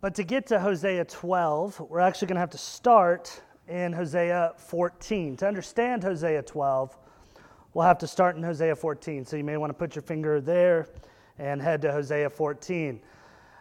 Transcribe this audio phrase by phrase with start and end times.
[0.00, 4.52] But to get to Hosea 12, we're actually going to have to start in Hosea
[4.56, 5.36] 14.
[5.38, 6.96] To understand Hosea 12,
[7.74, 9.24] we'll have to start in Hosea 14.
[9.24, 10.86] So you may want to put your finger there
[11.40, 13.00] and head to Hosea 14.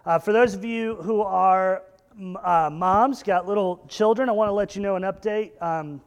[0.06, 1.82] Uh, for those of you who are
[2.44, 5.60] uh, moms, got little children, I want to let you know an update.
[5.60, 6.02] Um,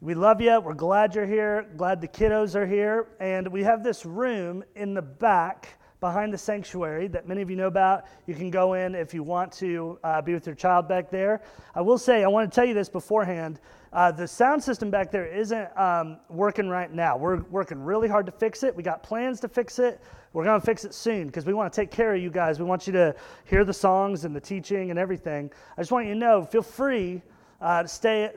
[0.00, 0.58] we love you.
[0.58, 1.68] We're glad you're here.
[1.76, 3.08] Glad the kiddos are here.
[3.20, 7.56] And we have this room in the back behind the sanctuary that many of you
[7.56, 8.04] know about.
[8.26, 11.42] You can go in if you want to uh, be with your child back there.
[11.74, 13.60] I will say, I want to tell you this beforehand.
[13.92, 17.16] Uh, the sound system back there isn't um, working right now.
[17.16, 18.74] We're working really hard to fix it.
[18.74, 20.00] We got plans to fix it.
[20.32, 22.60] We're going to fix it soon because we want to take care of you guys.
[22.60, 23.14] We want you to
[23.44, 25.50] hear the songs and the teaching and everything.
[25.76, 27.20] I just want you to know, feel free
[27.60, 28.30] uh, to stay,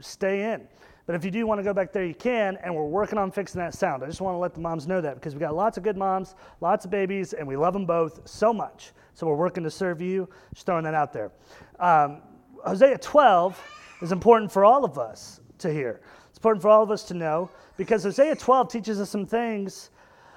[0.00, 0.68] stay in.
[1.12, 3.30] But if you do want to go back there, you can, and we're working on
[3.30, 4.02] fixing that sound.
[4.02, 5.98] I just want to let the moms know that because we got lots of good
[5.98, 8.92] moms, lots of babies, and we love them both so much.
[9.12, 10.26] So we're working to serve you.
[10.54, 11.30] Just throwing that out there.
[11.78, 12.22] Um,
[12.64, 13.62] Hosea 12
[14.00, 16.00] is important for all of us to hear.
[16.30, 19.90] It's important for all of us to know because Hosea 12 teaches us some things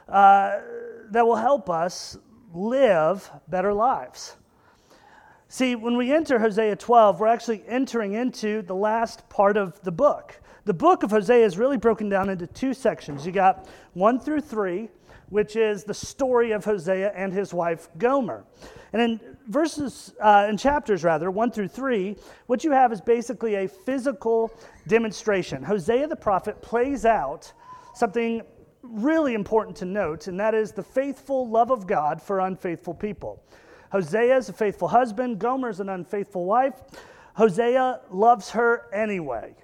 [0.09, 0.59] uh,
[1.09, 2.18] that will help us
[2.53, 4.36] live better lives.
[5.48, 9.92] See, when we enter Hosea 12, we're actually entering into the last part of the
[9.94, 10.42] book.
[10.66, 13.24] The book of Hosea is really broken down into two sections.
[13.24, 14.90] You got one through three,
[15.30, 18.46] which is the story of Hosea and his wife Gomer.
[18.92, 22.16] And in verses, uh, in chapters rather, one through three,
[22.48, 24.52] what you have is basically a physical
[24.88, 25.62] demonstration.
[25.62, 27.54] Hosea the prophet plays out
[27.94, 28.42] something
[28.82, 33.44] really important to note, and that is the faithful love of God for unfaithful people.
[33.92, 36.82] Hosea is a faithful husband, Gomer is an unfaithful wife.
[37.36, 39.56] Hosea loves her anyway.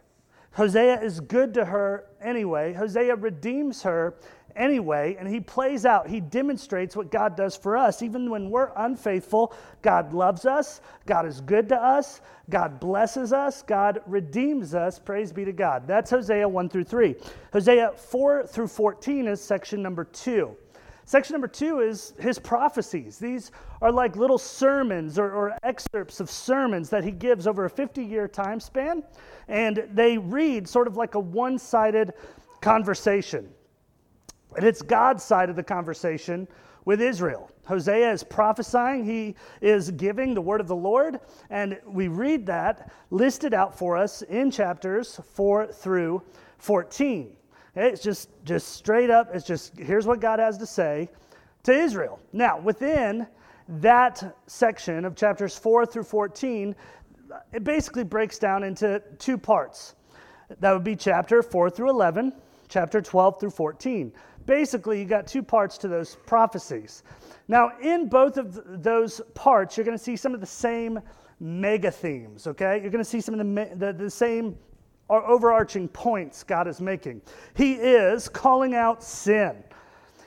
[0.53, 2.73] Hosea is good to her anyway.
[2.73, 4.15] Hosea redeems her
[4.55, 8.01] anyway, and he plays out, he demonstrates what God does for us.
[8.01, 13.61] Even when we're unfaithful, God loves us, God is good to us, God blesses us,
[13.61, 14.99] God redeems us.
[14.99, 15.87] Praise be to God.
[15.87, 17.15] That's Hosea 1 through 3.
[17.53, 20.55] Hosea 4 through 14 is section number 2.
[21.11, 23.17] Section number two is his prophecies.
[23.17, 23.51] These
[23.81, 28.01] are like little sermons or, or excerpts of sermons that he gives over a 50
[28.01, 29.03] year time span,
[29.49, 32.13] and they read sort of like a one sided
[32.61, 33.49] conversation.
[34.55, 36.47] And it's God's side of the conversation
[36.85, 37.51] with Israel.
[37.65, 42.89] Hosea is prophesying, he is giving the word of the Lord, and we read that
[43.09, 46.23] listed out for us in chapters 4 through
[46.59, 47.35] 14.
[47.75, 51.09] It's just, just straight up, it's just here's what God has to say
[51.63, 52.19] to Israel.
[52.33, 53.27] Now, within
[53.67, 56.75] that section of chapters 4 through 14,
[57.53, 59.95] it basically breaks down into two parts.
[60.59, 62.33] That would be chapter 4 through 11,
[62.67, 64.11] chapter 12 through 14.
[64.45, 67.03] Basically, you got two parts to those prophecies.
[67.47, 70.99] Now, in both of those parts, you're going to see some of the same
[71.39, 72.79] mega themes, okay?
[72.81, 74.57] You're going to see some of the, the, the same
[75.11, 77.21] are overarching points God is making.
[77.53, 79.63] He is calling out sin,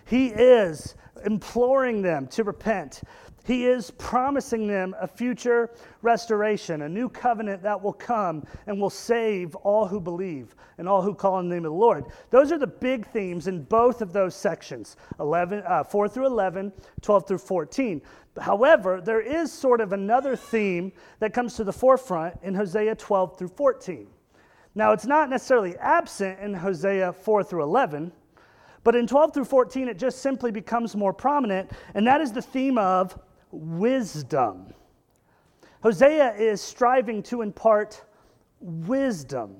[0.05, 3.03] He is imploring them to repent.
[3.47, 8.89] He is promising them a future restoration, a new covenant that will come and will
[8.89, 12.06] save all who believe and all who call on the name of the Lord.
[12.31, 16.72] Those are the big themes in both of those sections 11, uh, 4 through 11,
[17.03, 18.01] 12 through 14.
[18.41, 23.39] However, there is sort of another theme that comes to the forefront in Hosea 12
[23.39, 24.06] through 14.
[24.75, 28.12] Now, it's not necessarily absent in Hosea 4 through 11,
[28.83, 32.43] but in 12 through 14, it just simply becomes more prominent, and that is the
[32.43, 33.19] theme of
[33.51, 34.75] wisdom.
[35.83, 38.03] Hosea is striving to impart
[38.61, 39.57] wisdom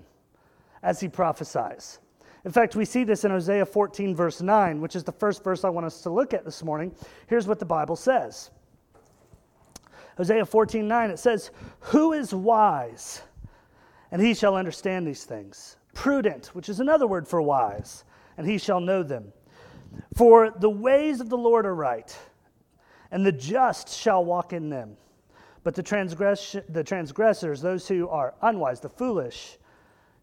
[0.83, 2.01] as he prophesies.
[2.45, 5.65] In fact, we see this in Hosea 14, verse 9, which is the first verse
[5.65, 6.95] I want us to look at this morning.
[7.27, 8.51] Here's what the Bible says
[10.17, 13.23] Hosea 14, 9, it says, Who is wise?
[14.11, 15.77] And he shall understand these things.
[15.95, 18.05] Prudent, which is another word for wise,
[18.37, 19.33] and he shall know them.
[20.15, 22.17] For the ways of the Lord are right,
[23.11, 24.97] and the just shall walk in them.
[25.63, 29.59] But the, transgress- the transgressors, those who are unwise, the foolish,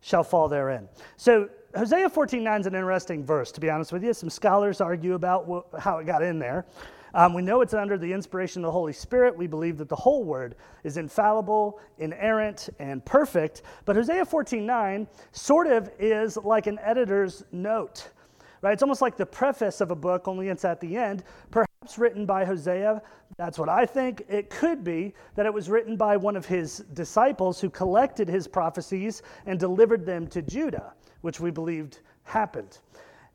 [0.02, 0.88] shall fall therein.
[1.18, 4.14] So Hosea 14:9 is an interesting verse, to be honest with you.
[4.14, 6.66] Some scholars argue about how it got in there.
[7.14, 9.36] Um, we know it's under the inspiration of the Holy Spirit.
[9.36, 13.64] We believe that the whole word is infallible, inerrant, and perfect.
[13.86, 18.10] But Hosea 14:9 sort of is like an editor's note.
[18.62, 18.74] Right?
[18.74, 22.28] It's almost like the preface of a book, only it's at the end, perhaps written
[22.28, 23.02] by Hosea.
[23.38, 24.24] That's what I think.
[24.30, 28.48] It could be that it was written by one of his disciples who collected his
[28.48, 32.78] prophecies and delivered them to Judah, which we believed happened.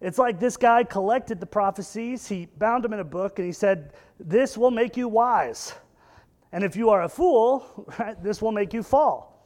[0.01, 3.53] It's like this guy collected the prophecies, he bound them in a book, and he
[3.53, 5.75] said, This will make you wise.
[6.53, 9.37] And if you are a fool, right, this will make you fall.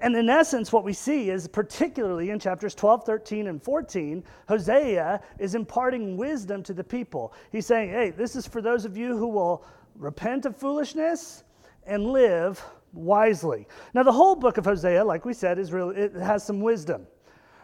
[0.00, 5.20] And in essence, what we see is, particularly in chapters 12, 13, and 14, Hosea
[5.38, 7.32] is imparting wisdom to the people.
[7.50, 9.64] He's saying, hey, this is for those of you who will
[9.96, 11.42] repent of foolishness
[11.84, 13.66] and live wisely.
[13.92, 17.06] Now, the whole book of Hosea, like we said, is really, it has some wisdom.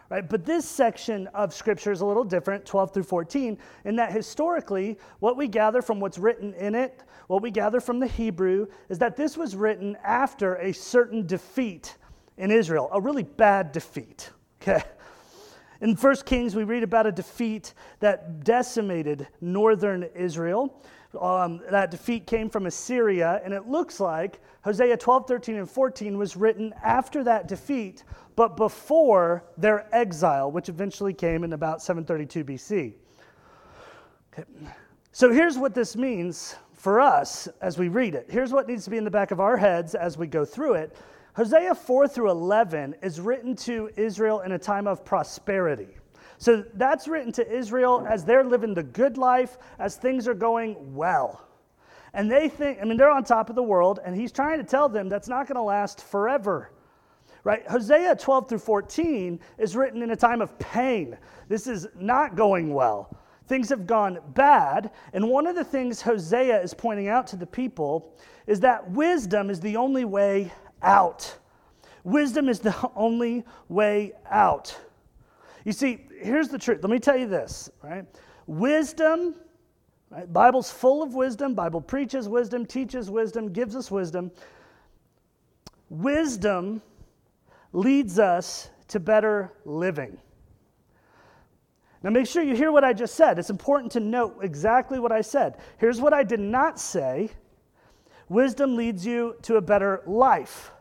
[0.09, 0.27] Right?
[0.27, 4.99] But this section of scripture is a little different, 12 through 14, in that historically,
[5.19, 8.99] what we gather from what's written in it, what we gather from the Hebrew, is
[8.99, 11.97] that this was written after a certain defeat
[12.37, 14.31] in Israel, a really bad defeat.
[14.67, 14.81] Okay?
[15.81, 20.81] In 1 Kings, we read about a defeat that decimated northern Israel.
[21.19, 26.17] Um, that defeat came from Assyria, and it looks like Hosea 12, 13, and 14
[26.17, 28.03] was written after that defeat,
[28.35, 32.93] but before their exile, which eventually came in about 732 BC.
[34.33, 34.49] Okay.
[35.11, 38.27] So here's what this means for us as we read it.
[38.29, 40.73] Here's what needs to be in the back of our heads as we go through
[40.73, 40.95] it.
[41.35, 45.87] Hosea 4 through 11 is written to Israel in a time of prosperity.
[46.37, 50.95] So that's written to Israel as they're living the good life, as things are going
[50.95, 51.41] well.
[52.13, 54.63] And they think, I mean, they're on top of the world, and he's trying to
[54.63, 56.71] tell them that's not going to last forever.
[57.45, 57.65] Right?
[57.67, 61.15] Hosea 12 through 14 is written in a time of pain.
[61.47, 63.15] This is not going well.
[63.47, 64.89] Things have gone bad.
[65.13, 68.15] And one of the things Hosea is pointing out to the people
[68.47, 70.51] is that wisdom is the only way
[70.81, 71.37] out.
[72.03, 74.75] Wisdom is the only way out.
[75.65, 76.79] You see, here's the truth.
[76.81, 78.05] Let me tell you this, right?
[78.47, 79.35] Wisdom,
[80.09, 80.31] right?
[80.33, 81.53] Bible's full of wisdom.
[81.53, 84.31] Bible preaches wisdom, teaches wisdom, gives us wisdom.
[85.89, 86.81] Wisdom
[87.75, 90.17] leads us to better living.
[92.03, 93.39] Now, make sure you hear what I just said.
[93.39, 95.57] It's important to note exactly what I said.
[95.79, 97.31] Here's what I did not say
[98.29, 100.71] wisdom leads you to a better life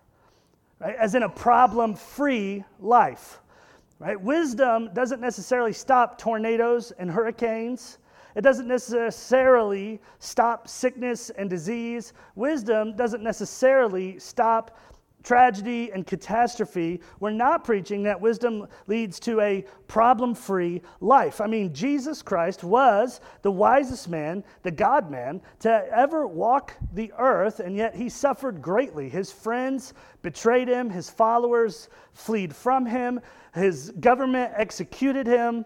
[0.80, 0.96] right?
[0.96, 3.40] as in a problem free life.
[3.98, 4.20] Right?
[4.20, 7.98] Wisdom doesn't necessarily stop tornadoes and hurricanes.
[8.34, 12.12] It doesn't necessarily stop sickness and disease.
[12.34, 14.76] Wisdom doesn't necessarily stop
[15.24, 21.40] tragedy and catastrophe, we're not preaching that wisdom leads to a problem free life.
[21.40, 27.10] I mean, Jesus Christ was the wisest man, the God man, to ever walk the
[27.18, 29.08] earth, and yet he suffered greatly.
[29.08, 33.20] His friends betrayed him, his followers fled from him,
[33.54, 35.64] his government executed him.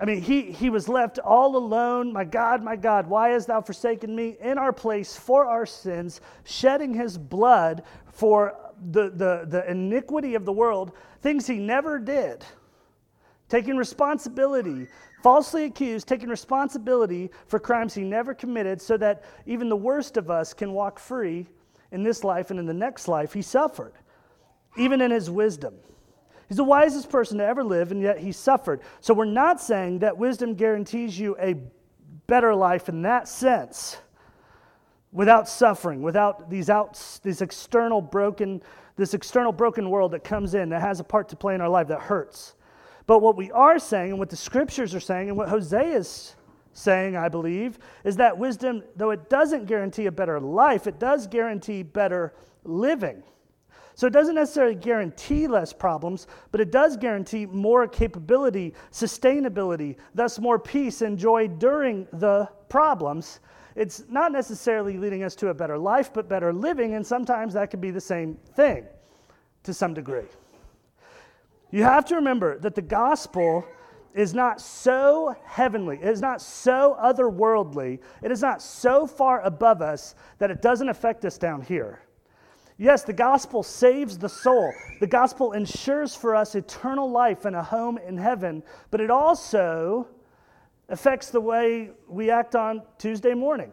[0.00, 2.12] I mean, he, he was left all alone.
[2.12, 4.36] My God, my God, why hast thou forsaken me?
[4.40, 7.82] In our place for our sins, shedding his blood
[8.12, 8.54] for
[8.90, 10.92] the, the, the iniquity of the world,
[11.22, 12.44] things he never did,
[13.48, 14.86] taking responsibility,
[15.22, 20.30] falsely accused, taking responsibility for crimes he never committed, so that even the worst of
[20.30, 21.46] us can walk free
[21.92, 23.32] in this life and in the next life.
[23.32, 23.94] He suffered,
[24.76, 25.74] even in his wisdom.
[26.48, 28.80] He's the wisest person to ever live, and yet he suffered.
[29.00, 31.56] So we're not saying that wisdom guarantees you a
[32.26, 33.98] better life in that sense
[35.12, 38.62] without suffering, without these out, these external broken,
[38.96, 41.68] this external broken world that comes in that has a part to play in our
[41.68, 42.54] life that hurts.
[43.06, 46.36] But what we are saying, and what the scriptures are saying, and what Hosea is
[46.74, 51.26] saying, I believe, is that wisdom, though it doesn't guarantee a better life, it does
[51.26, 52.34] guarantee better
[52.64, 53.22] living.
[53.94, 60.38] So it doesn't necessarily guarantee less problems, but it does guarantee more capability, sustainability, thus
[60.38, 63.40] more peace and joy during the problems
[63.78, 67.70] it's not necessarily leading us to a better life, but better living, and sometimes that
[67.70, 68.84] could be the same thing
[69.62, 70.26] to some degree.
[71.70, 73.64] You have to remember that the gospel
[74.14, 79.80] is not so heavenly, it is not so otherworldly, it is not so far above
[79.80, 82.00] us that it doesn't affect us down here.
[82.78, 84.72] Yes, the gospel saves the soul.
[84.98, 90.08] The gospel ensures for us eternal life and a home in heaven, but it also
[90.88, 93.72] affects the way we act on Tuesday morning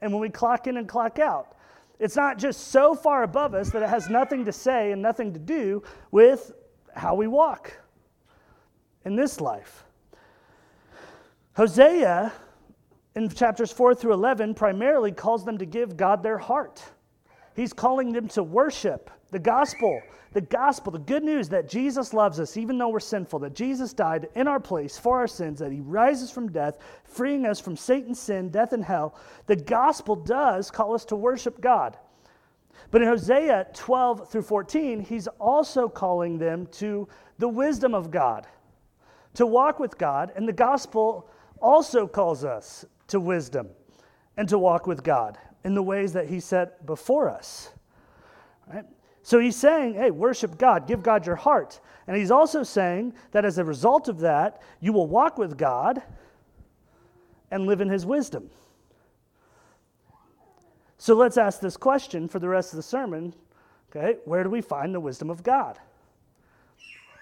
[0.00, 1.56] and when we clock in and clock out.
[1.98, 5.32] It's not just so far above us that it has nothing to say and nothing
[5.32, 6.52] to do with
[6.94, 7.76] how we walk
[9.04, 9.84] in this life.
[11.56, 12.32] Hosea,
[13.14, 16.82] in chapters 4 through 11, primarily calls them to give God their heart.
[17.54, 20.00] He's calling them to worship the gospel,
[20.32, 23.92] the gospel, the good news that Jesus loves us even though we're sinful, that Jesus
[23.92, 27.76] died in our place for our sins, that he rises from death, freeing us from
[27.76, 29.16] Satan's sin, death, and hell.
[29.46, 31.98] The gospel does call us to worship God.
[32.92, 38.46] But in Hosea 12 through 14, he's also calling them to the wisdom of God,
[39.34, 40.30] to walk with God.
[40.36, 41.28] And the gospel
[41.60, 43.68] also calls us to wisdom
[44.36, 45.38] and to walk with God.
[45.64, 47.70] in the ways that he set before us.
[48.72, 48.84] Right?
[49.24, 51.80] So he's saying, hey, worship God, give God your heart.
[52.06, 56.02] And he's also saying that as a result of that, you will walk with God
[57.50, 58.50] and live in his wisdom.
[60.98, 63.32] So let's ask this question for the rest of the sermon.
[63.90, 65.78] Okay, where do we find the wisdom of God?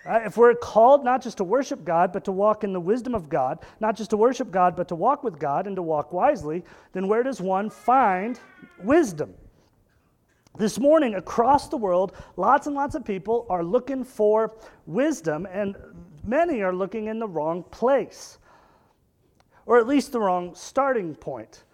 [0.04, 0.26] Right?
[0.26, 3.28] If we're called not just to worship God, but to walk in the wisdom of
[3.28, 6.64] God, not just to worship God, but to walk with God and to walk wisely,
[6.94, 8.40] then where does one find
[8.82, 9.35] wisdom?
[10.59, 14.54] This morning, across the world, lots and lots of people are looking for
[14.87, 15.76] wisdom, and
[16.25, 18.38] many are looking in the wrong place,
[19.64, 21.64] or at least the wrong starting point.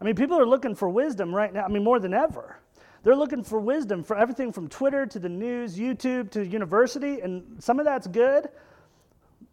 [0.00, 2.58] I mean, people are looking for wisdom right now, I mean, more than ever.
[3.02, 7.62] They're looking for wisdom for everything from Twitter to the news, YouTube to university, and
[7.62, 8.48] some of that's good,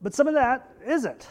[0.02, 1.28] but some of that isn't.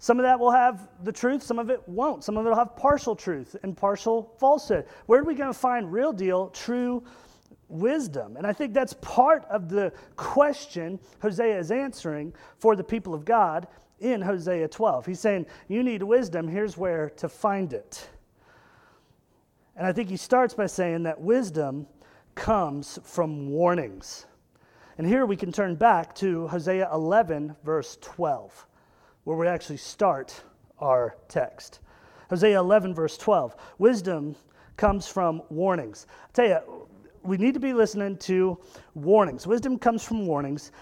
[0.00, 2.24] Some of that will have the truth, some of it won't.
[2.24, 4.86] Some of it will have partial truth and partial falsehood.
[5.04, 7.04] Where are we going to find real deal, true
[7.68, 8.38] wisdom?
[8.38, 13.26] And I think that's part of the question Hosea is answering for the people of
[13.26, 15.04] God in Hosea 12.
[15.04, 18.08] He's saying, You need wisdom, here's where to find it.
[19.76, 21.86] And I think he starts by saying that wisdom
[22.34, 24.24] comes from warnings.
[24.96, 28.66] And here we can turn back to Hosea 11, verse 12,
[29.24, 30.42] where we actually start
[30.78, 31.80] our text.
[32.28, 33.56] Hosea 11, verse 12.
[33.78, 34.36] Wisdom
[34.76, 36.06] comes from warnings.
[36.10, 36.88] I tell you,
[37.22, 38.58] we need to be listening to
[38.94, 39.46] warnings.
[39.46, 40.72] Wisdom comes from warnings.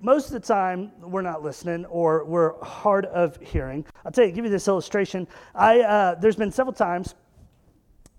[0.00, 3.84] Most of the time, we're not listening or we're hard of hearing.
[4.04, 5.26] I'll tell you, give you this illustration.
[5.54, 7.14] I, uh, there's been several times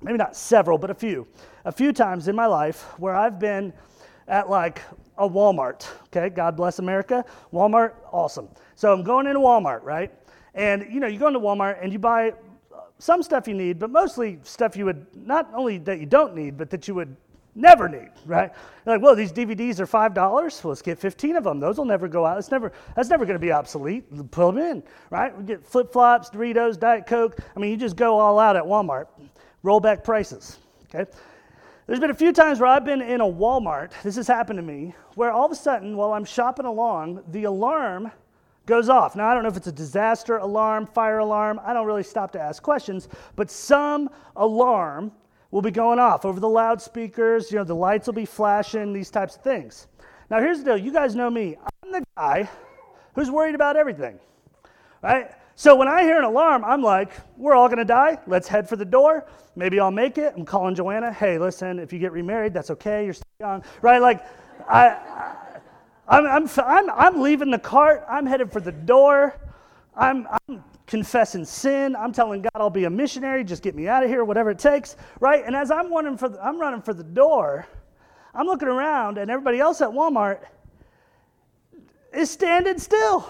[0.03, 1.27] maybe not several, but a few,
[1.65, 3.73] a few times in my life where I've been
[4.27, 4.81] at like
[5.17, 5.87] a Walmart.
[6.05, 7.25] Okay, God bless America.
[7.51, 8.49] Walmart, awesome.
[8.75, 10.11] So I'm going into Walmart, right?
[10.55, 13.79] And you know, you go into Walmart and you buy uh, some stuff you need,
[13.79, 17.15] but mostly stuff you would not only that you don't need, but that you would
[17.55, 18.51] never need, right?
[18.85, 20.63] You're like, well, these DVDs are five dollars.
[20.63, 21.59] Let's get 15 of them.
[21.59, 22.37] Those will never go out.
[22.37, 24.31] It's never that's never going to be obsolete.
[24.31, 25.35] Put them in, right?
[25.37, 27.37] We get flip flops, Doritos, Diet Coke.
[27.55, 29.07] I mean, you just go all out at Walmart
[29.63, 30.59] Roll back prices.
[30.93, 31.09] Okay?
[31.85, 34.63] There's been a few times where I've been in a Walmart, this has happened to
[34.63, 38.09] me, where all of a sudden, while I'm shopping along, the alarm
[38.65, 39.17] goes off.
[39.17, 42.31] Now, I don't know if it's a disaster alarm, fire alarm, I don't really stop
[42.31, 45.11] to ask questions, but some alarm
[45.51, 49.11] will be going off over the loudspeakers, you know, the lights will be flashing, these
[49.11, 49.87] types of things.
[50.29, 52.49] Now, here's the deal you guys know me, I'm the guy
[53.13, 54.19] who's worried about everything,
[55.01, 55.31] right?
[55.55, 58.17] So when I hear an alarm, I'm like, we're all to die.
[58.25, 59.27] Let's head for the door.
[59.55, 60.33] Maybe I'll make it.
[60.35, 61.13] I'm calling Joanna.
[61.13, 63.05] Hey, listen, if you get remarried, that's okay.
[63.05, 63.63] You're still young.
[63.81, 64.01] Right?
[64.01, 64.25] Like,
[64.67, 65.35] I, I
[66.07, 68.03] I'm, I'm, I'm, I'm leaving the cart.
[68.09, 69.39] I'm headed for the door.
[69.95, 71.95] I'm, I'm confessing sin.
[71.95, 73.43] I'm telling God I'll be a missionary.
[73.43, 74.97] Just get me out of here, whatever it takes.
[75.19, 75.45] Right?
[75.45, 77.67] And as I'm running for the, I'm running for the door,
[78.33, 80.39] I'm looking around, and everybody else at Walmart
[82.11, 83.29] is standing still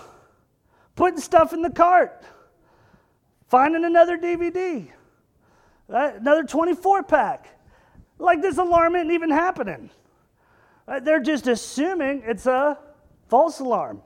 [0.95, 2.23] putting stuff in the cart,
[3.47, 4.87] finding another DVD,
[5.91, 7.49] uh, another 24 pack.
[8.19, 9.89] Like this alarm isn't even happening.
[10.87, 12.77] Uh, they're just assuming it's a
[13.27, 14.01] false alarm.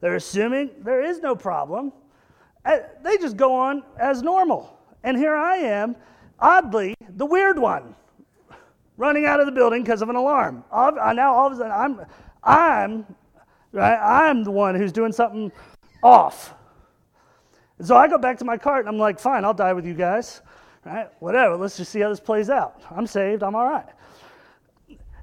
[0.00, 1.92] They're assuming there is no problem.
[2.64, 4.78] Uh, they just go on as normal.
[5.02, 5.96] And here I am,
[6.38, 7.94] oddly, the weird one,
[8.96, 10.64] running out of the building because of an alarm.
[10.70, 12.00] Now all of a sudden, I'm,
[12.42, 13.16] I'm,
[13.72, 15.50] right, I'm the one who's doing something
[16.08, 16.54] off.
[17.78, 19.86] And so I go back to my cart and I'm like, fine, I'll die with
[19.86, 20.40] you guys.
[20.84, 21.08] Right?
[21.20, 22.82] Whatever, let's just see how this plays out.
[22.90, 23.88] I'm saved, I'm all right.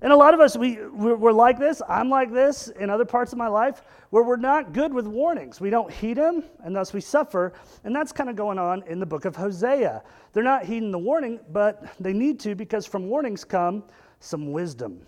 [0.01, 1.81] And a lot of us, we, we're like this.
[1.89, 5.59] I'm like this in other parts of my life where we're not good with warnings.
[5.59, 7.53] We don't heed them, and thus we suffer.
[7.83, 10.03] And that's kind of going on in the book of Hosea.
[10.33, 13.83] They're not heeding the warning, but they need to because from warnings come
[14.19, 15.01] some wisdom.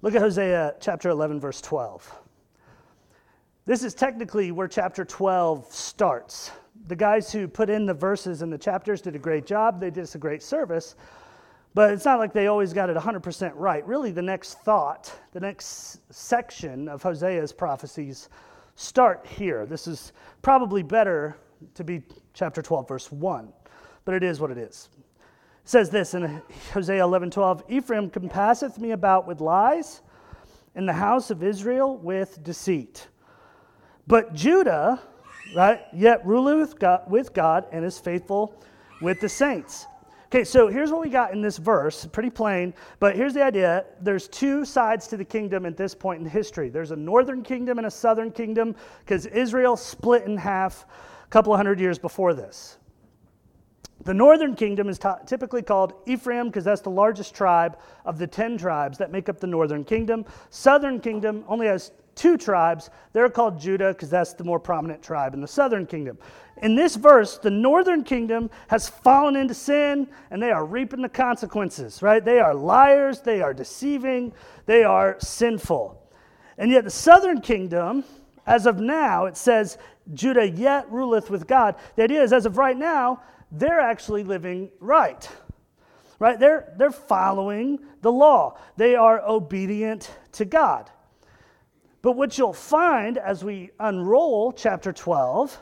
[0.00, 2.21] Look at Hosea chapter 11, verse 12.
[3.64, 6.50] This is technically where chapter 12 starts.
[6.88, 9.78] The guys who put in the verses and the chapters did a great job.
[9.78, 10.96] They did us a great service.
[11.72, 13.86] But it's not like they always got it 100% right.
[13.86, 18.30] Really, the next thought, the next section of Hosea's prophecies
[18.74, 19.64] start here.
[19.64, 21.36] This is probably better
[21.74, 22.02] to be
[22.34, 23.52] chapter 12, verse 1,
[24.04, 24.88] but it is what it is.
[24.98, 26.42] It says this in
[26.72, 30.02] Hosea 11, 12 Ephraim compasseth me about with lies,
[30.74, 33.06] and the house of Israel with deceit.
[34.06, 35.00] But Judah,
[35.54, 38.54] right, yet ruleth God, with God and is faithful
[39.00, 39.86] with the saints.
[40.26, 43.84] Okay, so here's what we got in this verse, pretty plain, but here's the idea.
[44.00, 46.70] There's two sides to the kingdom at this point in history.
[46.70, 50.86] There's a northern kingdom and a southern kingdom because Israel split in half
[51.24, 52.78] a couple of hundred years before this.
[54.04, 58.26] The northern kingdom is t- typically called Ephraim because that's the largest tribe of the
[58.26, 60.24] 10 tribes that make up the northern kingdom.
[60.48, 62.90] Southern kingdom only has two tribes.
[63.12, 66.18] They're called Judah because that's the more prominent tribe in the southern kingdom.
[66.62, 71.08] In this verse, the northern kingdom has fallen into sin and they are reaping the
[71.08, 72.24] consequences, right?
[72.24, 74.32] They are liars, they are deceiving,
[74.66, 75.98] they are sinful.
[76.58, 78.04] And yet the southern kingdom,
[78.46, 79.78] as of now, it says,
[80.14, 81.76] Judah yet ruleth with God.
[81.96, 85.28] The idea is, as of right now, they're actually living right.
[86.18, 86.38] Right?
[86.38, 88.58] They're, they're following the law.
[88.76, 90.90] They are obedient to God.
[92.02, 95.56] But what you'll find as we unroll chapter 12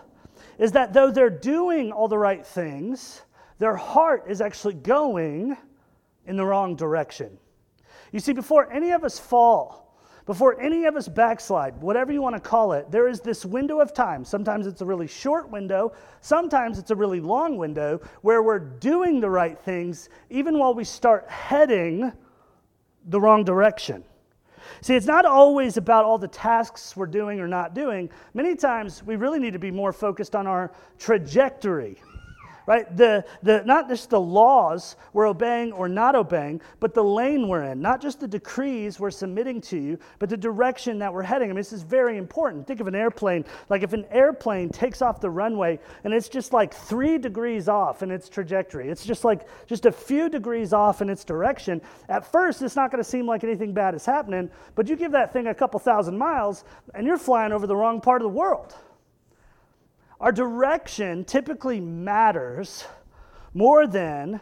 [0.58, 3.22] is that though they're doing all the right things,
[3.58, 5.56] their heart is actually going
[6.26, 7.38] in the wrong direction.
[8.10, 12.36] You see, before any of us fall, before any of us backslide, whatever you want
[12.36, 14.24] to call it, there is this window of time.
[14.24, 19.20] Sometimes it's a really short window, sometimes it's a really long window where we're doing
[19.20, 22.12] the right things even while we start heading
[23.06, 24.04] the wrong direction.
[24.80, 28.10] See, it's not always about all the tasks we're doing or not doing.
[28.34, 31.96] Many times we really need to be more focused on our trajectory
[32.70, 32.96] right?
[32.96, 37.64] The, the, not just the laws we're obeying or not obeying, but the lane we're
[37.64, 37.82] in.
[37.82, 41.48] Not just the decrees we're submitting to you, but the direction that we're heading.
[41.48, 42.68] I mean, this is very important.
[42.68, 43.44] Think of an airplane.
[43.70, 48.04] Like if an airplane takes off the runway and it's just like three degrees off
[48.04, 51.82] in its trajectory, it's just like just a few degrees off in its direction.
[52.08, 55.10] At first, it's not going to seem like anything bad is happening, but you give
[55.10, 56.62] that thing a couple thousand miles
[56.94, 58.76] and you're flying over the wrong part of the world.
[60.20, 62.84] Our direction typically matters
[63.54, 64.40] more than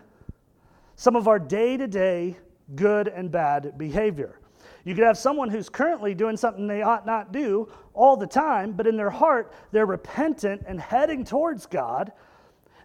[0.96, 2.36] some of our day to day
[2.74, 4.40] good and bad behavior.
[4.84, 8.72] You could have someone who's currently doing something they ought not do all the time,
[8.72, 12.12] but in their heart, they're repentant and heading towards God.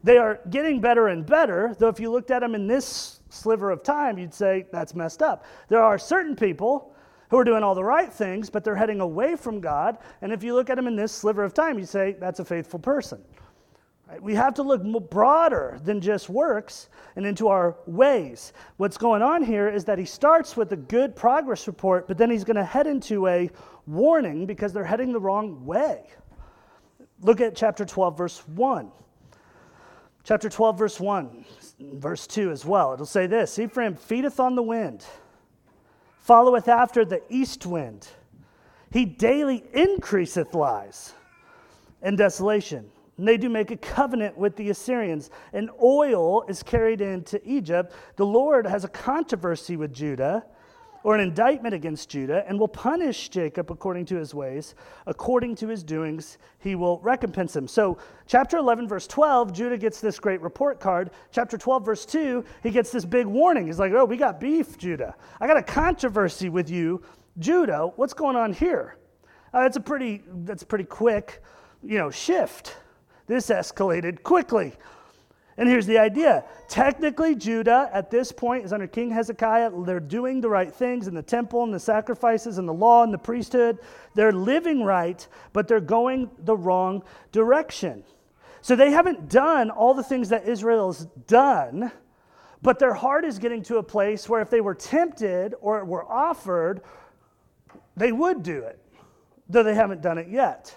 [0.03, 3.71] They are getting better and better, though if you looked at them in this sliver
[3.71, 5.45] of time, you'd say that's messed up.
[5.69, 6.92] There are certain people
[7.33, 9.97] who are doing all the right things, but they're heading away from God.
[10.21, 12.45] And if you look at them in this sliver of time, you say, that's a
[12.45, 13.23] faithful person.
[14.07, 14.21] Right?
[14.21, 18.53] We have to look broader than just works and into our ways.
[18.77, 22.29] What's going on here is that he starts with a good progress report, but then
[22.29, 23.49] he's going to head into a
[23.87, 26.05] warning because they're heading the wrong way.
[27.21, 28.91] Look at chapter 12, verse 1.
[30.23, 31.45] Chapter 12, verse 1,
[31.93, 32.93] verse 2 as well.
[32.93, 35.03] It'll say this Ephraim feedeth on the wind
[36.23, 38.07] followeth after the east wind.
[38.91, 41.13] He daily increaseth lies
[42.01, 42.89] and desolation.
[43.17, 47.93] And they do make a covenant with the Assyrians, and oil is carried into Egypt.
[48.15, 50.45] The Lord has a controversy with Judah
[51.03, 54.75] or an indictment against Judah and will punish Jacob according to his ways.
[55.05, 57.67] According to his doings, he will recompense him.
[57.67, 61.11] So, chapter 11, verse 12, Judah gets this great report card.
[61.31, 63.67] Chapter 12, verse 2, he gets this big warning.
[63.67, 65.15] He's like, Oh, we got beef, Judah.
[65.39, 67.03] I got a controversy with you,
[67.37, 67.91] Judah.
[67.95, 68.97] What's going on here?
[69.53, 71.43] Uh, that's a pretty that's a pretty quick,
[71.83, 72.77] you know, shift.
[73.27, 74.73] This escalated quickly.
[75.57, 79.71] And here's the idea technically, Judah at this point is under King Hezekiah.
[79.85, 83.13] They're doing the right things in the temple and the sacrifices and the law and
[83.13, 83.77] the priesthood.
[84.15, 88.03] They're living right, but they're going the wrong direction.
[88.61, 91.91] So they haven't done all the things that Israel's done,
[92.61, 96.05] but their heart is getting to a place where if they were tempted or were
[96.05, 96.81] offered,
[97.95, 98.79] they would do it,
[99.49, 100.75] though they haven't done it yet.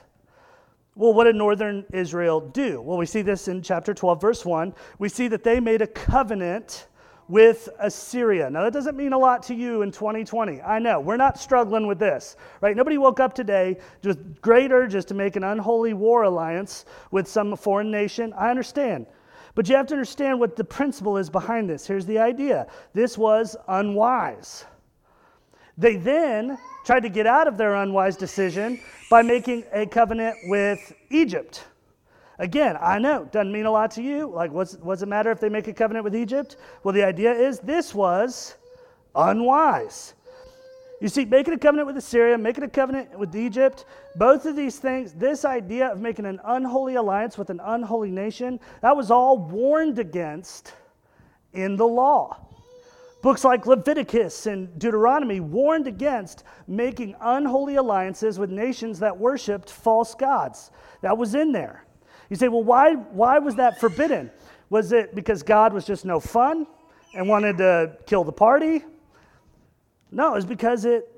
[0.98, 2.80] Well, what did northern Israel do?
[2.80, 4.74] Well, we see this in chapter 12, verse 1.
[4.98, 6.86] We see that they made a covenant
[7.28, 8.48] with Assyria.
[8.48, 10.62] Now, that doesn't mean a lot to you in 2020.
[10.62, 12.74] I know, we're not struggling with this, right?
[12.74, 17.54] Nobody woke up today just great urges to make an unholy war alliance with some
[17.56, 18.32] foreign nation.
[18.32, 19.06] I understand.
[19.54, 21.86] But you have to understand what the principle is behind this.
[21.86, 24.64] Here's the idea this was unwise.
[25.76, 26.56] They then
[26.86, 28.80] tried to get out of their unwise decision
[29.10, 31.64] by making a covenant with Egypt.
[32.38, 34.26] Again, I know, doesn't mean a lot to you.
[34.26, 36.56] Like, what's, what's it matter if they make a covenant with Egypt?
[36.82, 38.56] Well, the idea is this was
[39.14, 40.14] unwise.
[41.00, 43.84] You see, making a covenant with Assyria, making a covenant with Egypt,
[44.16, 48.58] both of these things, this idea of making an unholy alliance with an unholy nation,
[48.80, 50.74] that was all warned against
[51.52, 52.38] in the law.
[53.26, 60.14] Books like Leviticus and Deuteronomy warned against making unholy alliances with nations that worshiped false
[60.14, 60.70] gods.
[61.00, 61.84] That was in there.
[62.30, 64.30] You say, well, why, why was that forbidden?
[64.70, 66.68] Was it because God was just no fun
[67.16, 68.84] and wanted to kill the party?
[70.12, 71.12] No, it was because it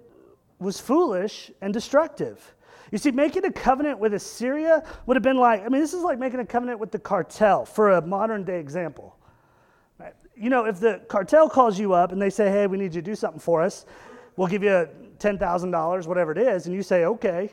[0.59, 2.55] was foolish and destructive.
[2.91, 6.03] You see, making a covenant with Assyria would have been like, I mean, this is
[6.03, 9.18] like making a covenant with the cartel for a modern day example.
[10.39, 13.03] You know, if the cartel calls you up and they say, hey, we need you
[13.03, 13.87] to do something for us,
[14.37, 17.53] we'll give you $10,000, whatever it is, and you say, okay,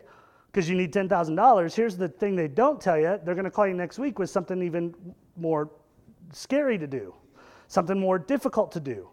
[0.51, 3.67] because you need $10,000, here's the thing they don't tell you they're going to call
[3.67, 4.93] you next week with something even
[5.35, 5.69] more
[6.31, 7.13] scary to do,
[7.67, 9.09] something more difficult to do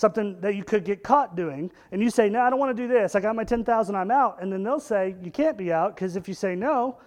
[0.00, 2.82] something that you could get caught doing, and you say, No, I don't want to
[2.82, 3.14] do this.
[3.14, 4.38] I got my 10,000, I'm out.
[4.40, 6.98] And then they'll say, You can't be out because if you say no,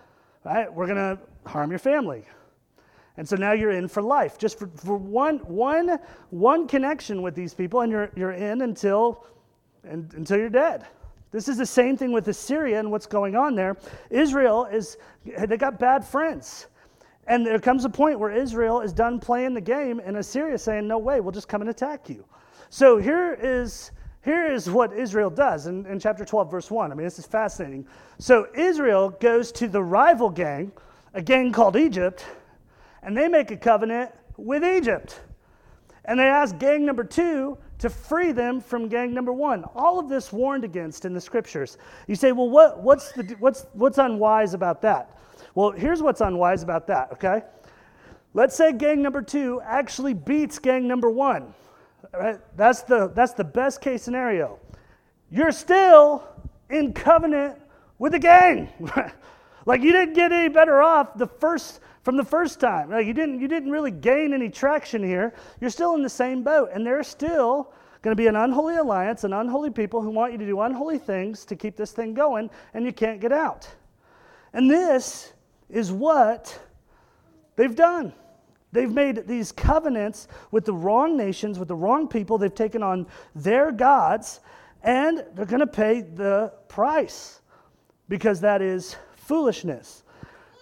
[0.44, 2.24] right, we're going to harm your family.
[3.18, 6.00] And so now you're in for life, just for, for one, one,
[6.32, 9.26] one connection with these people, and you're, you're in until,
[9.84, 10.86] and, until you're dead.
[11.32, 13.78] This is the same thing with Assyria and what's going on there.
[14.10, 16.68] Israel is, they got bad friends.
[17.28, 20.88] And there comes a point where Israel is done playing the game, and Assyria saying,
[20.88, 22.26] No way, we'll just come and attack you.
[22.70, 23.92] So here is,
[24.24, 26.92] here is what Israel does in, in chapter 12, verse 1.
[26.92, 27.88] I mean, this is fascinating.
[28.20, 30.72] So Israel goes to the rival gang,
[31.14, 32.26] a gang called Egypt,
[33.04, 35.22] and they make a covenant with Egypt.
[36.06, 39.64] And they ask gang number two to free them from gang number one.
[39.76, 41.78] All of this warned against in the scriptures.
[42.08, 45.18] You say, well, what, what's, the, what's, what's unwise about that?
[45.56, 47.44] Well, here's what's unwise about that, okay?
[48.34, 51.54] Let's say gang number two actually beats gang number one.
[52.14, 52.40] Right?
[52.58, 54.60] That's the, that's the best case scenario.
[55.32, 56.28] You're still
[56.70, 57.60] in covenant
[58.00, 58.70] with the gang.
[59.66, 62.92] like you didn't get any better off the first from the first time.
[62.92, 65.34] Like you didn't you didn't really gain any traction here.
[65.60, 69.24] You're still in the same boat, and there's still going to be an unholy alliance,
[69.24, 72.50] and unholy people who want you to do unholy things to keep this thing going,
[72.74, 73.68] and you can't get out.
[74.52, 75.34] And this
[75.70, 76.60] is what
[77.56, 78.14] they've done.
[78.74, 82.38] They've made these covenants with the wrong nations, with the wrong people.
[82.38, 84.42] They've taken on their gods,
[84.82, 87.40] and they're going to pay the price
[88.10, 90.04] because that is foolishness,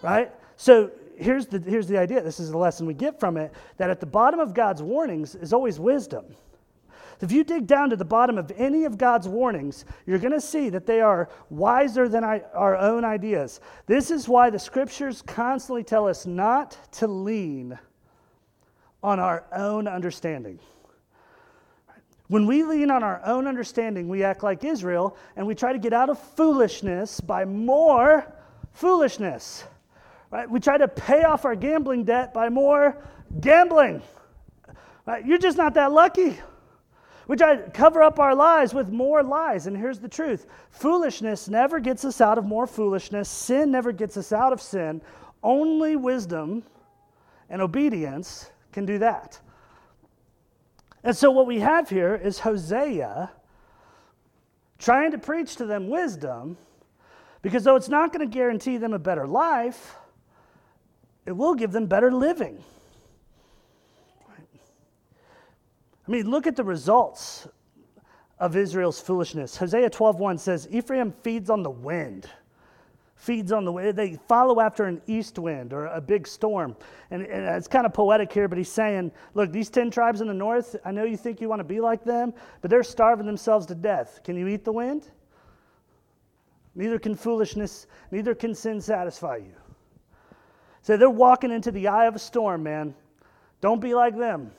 [0.02, 0.30] right?
[0.56, 0.92] So
[1.22, 2.22] here's the, here's the idea.
[2.22, 5.34] This is the lesson we get from it that at the bottom of God's warnings
[5.34, 6.24] is always wisdom.
[7.20, 10.40] If you dig down to the bottom of any of God's warnings, you're going to
[10.40, 13.60] see that they are wiser than our own ideas.
[13.86, 17.78] This is why the scriptures constantly tell us not to lean
[19.04, 20.58] on our own understanding.
[22.26, 25.78] When we lean on our own understanding, we act like Israel and we try to
[25.78, 28.32] get out of foolishness by more
[28.72, 29.64] foolishness.
[30.32, 30.50] Right?
[30.50, 32.96] We try to pay off our gambling debt by more
[33.40, 34.00] gambling.
[35.06, 35.24] Right?
[35.26, 36.38] You're just not that lucky.
[37.28, 39.66] We try to cover up our lies with more lies.
[39.66, 44.16] And here's the truth foolishness never gets us out of more foolishness, sin never gets
[44.16, 45.02] us out of sin.
[45.42, 46.64] Only wisdom
[47.50, 49.38] and obedience can do that.
[51.04, 53.30] And so, what we have here is Hosea
[54.78, 56.56] trying to preach to them wisdom,
[57.42, 59.96] because though it's not going to guarantee them a better life,
[61.26, 62.62] it will give them better living.
[66.06, 67.46] I mean, look at the results
[68.38, 69.56] of Israel's foolishness.
[69.56, 72.28] Hosea 12:1 says, Ephraim feeds on the wind
[73.22, 73.92] feeds on the.
[73.94, 76.76] They follow after an east wind or a big storm.
[77.12, 80.26] And, and, it's kind of poetic here, but he's saying, look, these 10 tribes in
[80.26, 83.24] the north, I know you think you want to be like them, but they're starving
[83.24, 84.20] themselves to death.
[84.24, 85.08] Can you eat the wind?
[86.74, 89.54] Neither can foolishness, neither can sin satisfy you.
[90.82, 92.94] So they're walking into the eye of a storm, man.
[93.60, 94.50] Don't be like them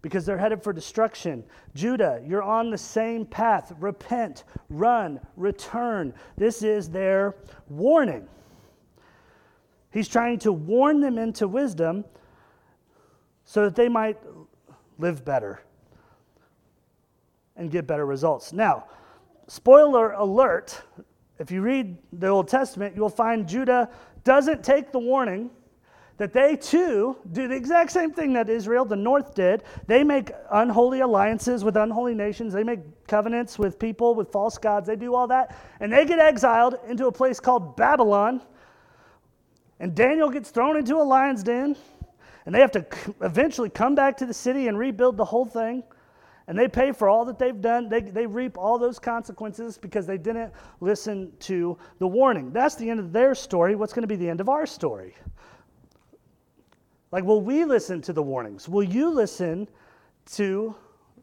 [0.00, 1.42] because they're headed for destruction.
[1.74, 3.72] Judah, you're on the same path.
[3.80, 6.14] Repent, run, return.
[6.36, 7.34] This is their
[7.68, 8.28] warning.
[9.90, 12.04] He's trying to warn them into wisdom
[13.44, 14.18] so that they might
[14.98, 15.60] live better
[17.56, 18.52] and get better results.
[18.52, 18.84] Now,
[19.48, 20.82] spoiler alert
[21.38, 23.90] if you read the Old Testament, you'll find Judah
[24.26, 25.48] doesn't take the warning
[26.18, 29.62] that they too do the exact same thing that Israel, the north, did.
[29.86, 34.88] They make unholy alliances with unholy nations, they make covenants with people, with false gods,
[34.88, 38.42] they do all that, and they get exiled into a place called Babylon.
[39.78, 41.76] And Daniel gets thrown into a lion's den,
[42.46, 42.84] and they have to
[43.20, 45.84] eventually come back to the city and rebuild the whole thing.
[46.48, 47.88] And they pay for all that they've done.
[47.88, 52.52] They, they reap all those consequences because they didn't listen to the warning.
[52.52, 53.74] That's the end of their story.
[53.74, 55.14] What's going to be the end of our story?
[57.10, 58.68] Like, will we listen to the warnings?
[58.68, 59.68] Will you listen
[60.32, 60.74] to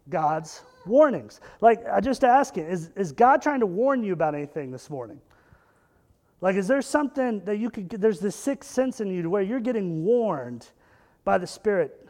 [0.10, 1.40] God's warnings?
[1.62, 5.22] Like, I just ask is, is God trying to warn you about anything this morning?
[6.42, 9.42] Like, is there something that you could, there's this sixth sense in you to where
[9.42, 10.68] you're getting warned
[11.24, 12.03] by the Spirit?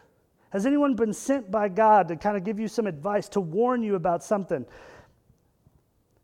[0.54, 3.82] Has anyone been sent by God to kind of give you some advice, to warn
[3.82, 4.68] you about something?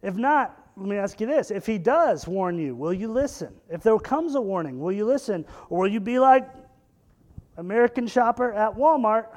[0.03, 1.49] If not, let me ask you this.
[1.49, 3.51] If he does warn you, will you listen?
[3.71, 5.45] If there comes a warning, will you listen?
[5.71, 6.47] Or will you be like
[7.57, 9.35] American shopper at Walmart,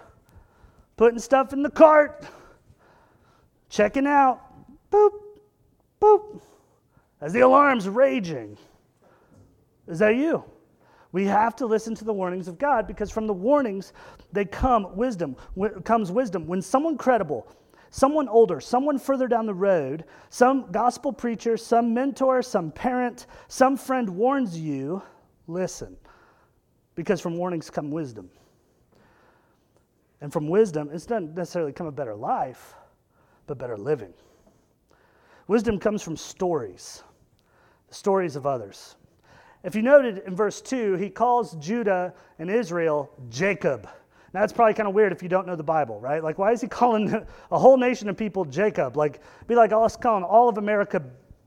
[0.99, 2.27] putting stuff in the cart,
[3.71, 4.43] checking out,
[4.91, 5.13] boop,
[6.03, 6.39] boop,
[7.23, 8.59] as the alarm's raging?
[9.89, 10.45] Is that you?
[11.13, 13.93] We have to listen to the warnings of God because from the warnings
[14.33, 15.37] they come wisdom.
[15.85, 16.47] Comes wisdom.
[16.47, 17.47] When someone credible,
[17.91, 23.77] someone older, someone further down the road, some gospel preacher, some mentor, some parent, some
[23.77, 25.03] friend warns you,
[25.47, 25.99] listen.
[26.95, 28.31] Because from warnings come wisdom.
[30.23, 32.75] And from wisdom, it doesn't necessarily come a better life,
[33.47, 34.15] but better living.
[35.49, 37.03] Wisdom comes from stories,
[37.89, 38.95] the stories of others.
[39.65, 43.89] If you noted in verse 2, he calls Judah and Israel Jacob.
[44.35, 46.23] Now, that's probably kind of weird if you don't know the Bible, right?
[46.23, 47.15] Like, why is he calling
[47.51, 48.97] a whole nation of people Jacob?
[48.97, 51.03] Like, be like us calling all of America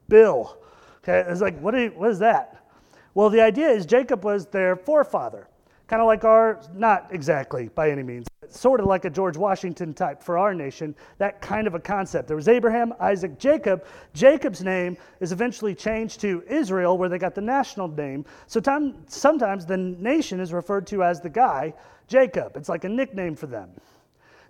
[0.07, 0.57] Bill.
[1.03, 2.65] Okay, it's like, what, you, what is that?
[3.13, 5.47] Well, the idea is Jacob was their forefather,
[5.87, 9.93] kind of like our, not exactly by any means, sort of like a George Washington
[9.93, 12.27] type for our nation, that kind of a concept.
[12.27, 13.85] There was Abraham, Isaac, Jacob.
[14.13, 18.25] Jacob's name is eventually changed to Israel, where they got the national name.
[18.47, 21.73] So time, sometimes the nation is referred to as the guy,
[22.07, 22.55] Jacob.
[22.55, 23.69] It's like a nickname for them.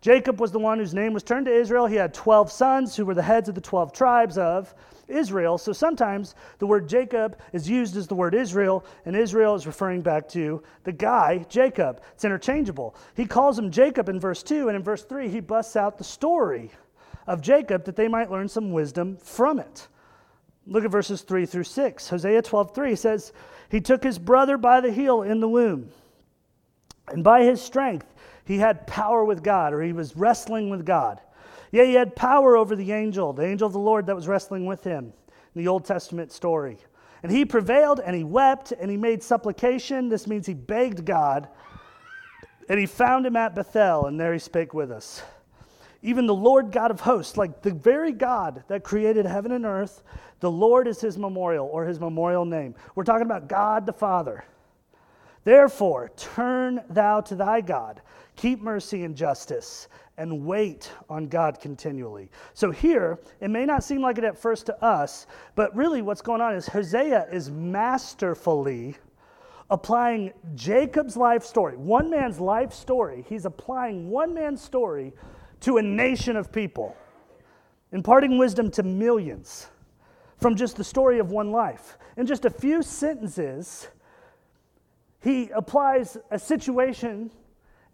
[0.06, 1.88] Jacob was the one whose name was turned to Israel.
[1.88, 4.76] He had 12 sons who were the heads of the 12 tribes of
[5.08, 5.58] Israel.
[5.58, 10.04] So sometimes the word Jacob is used as the word Israel, and Israel is referring
[10.04, 12.04] back to the guy, Jacob.
[12.14, 12.96] It's interchangeable.
[13.16, 16.04] He calls him Jacob in verse 2, and in verse 3, he busts out the
[16.04, 16.70] story
[17.26, 19.88] of Jacob that they might learn some wisdom from it.
[20.68, 22.10] Look at verses 3 through 6.
[22.10, 23.34] Hosea 12 3 says,
[23.72, 25.90] He took his brother by the heel in the womb,
[27.08, 28.06] and by his strength,
[28.46, 31.20] he had power with God, or he was wrestling with God.
[31.72, 34.66] Yeah, he had power over the angel, the angel of the Lord that was wrestling
[34.66, 35.12] with him
[35.54, 36.78] in the Old Testament story.
[37.24, 40.10] And he prevailed and he wept and he made supplication.
[40.10, 41.48] This means he begged God.
[42.70, 45.24] And he found him at Bethel, and there he spake with us.
[46.02, 50.04] Even the Lord God of hosts, like the very God that created heaven and earth,
[50.40, 52.76] the Lord is his memorial or his memorial name.
[52.94, 54.46] We're talking about God the Father.
[55.44, 58.02] Therefore, turn thou to thy God
[58.36, 62.30] Keep mercy and justice and wait on God continually.
[62.54, 66.22] So here, it may not seem like it at first to us, but really what's
[66.22, 68.96] going on is Hosea is masterfully
[69.70, 73.26] applying Jacob's life story, one man's life story.
[73.28, 75.14] He's applying one man's story
[75.62, 76.96] to a nation of people,
[77.92, 79.68] imparting wisdom to millions
[80.40, 81.98] from just the story of one life.
[82.18, 83.88] In just a few sentences,
[85.22, 87.32] he applies a situation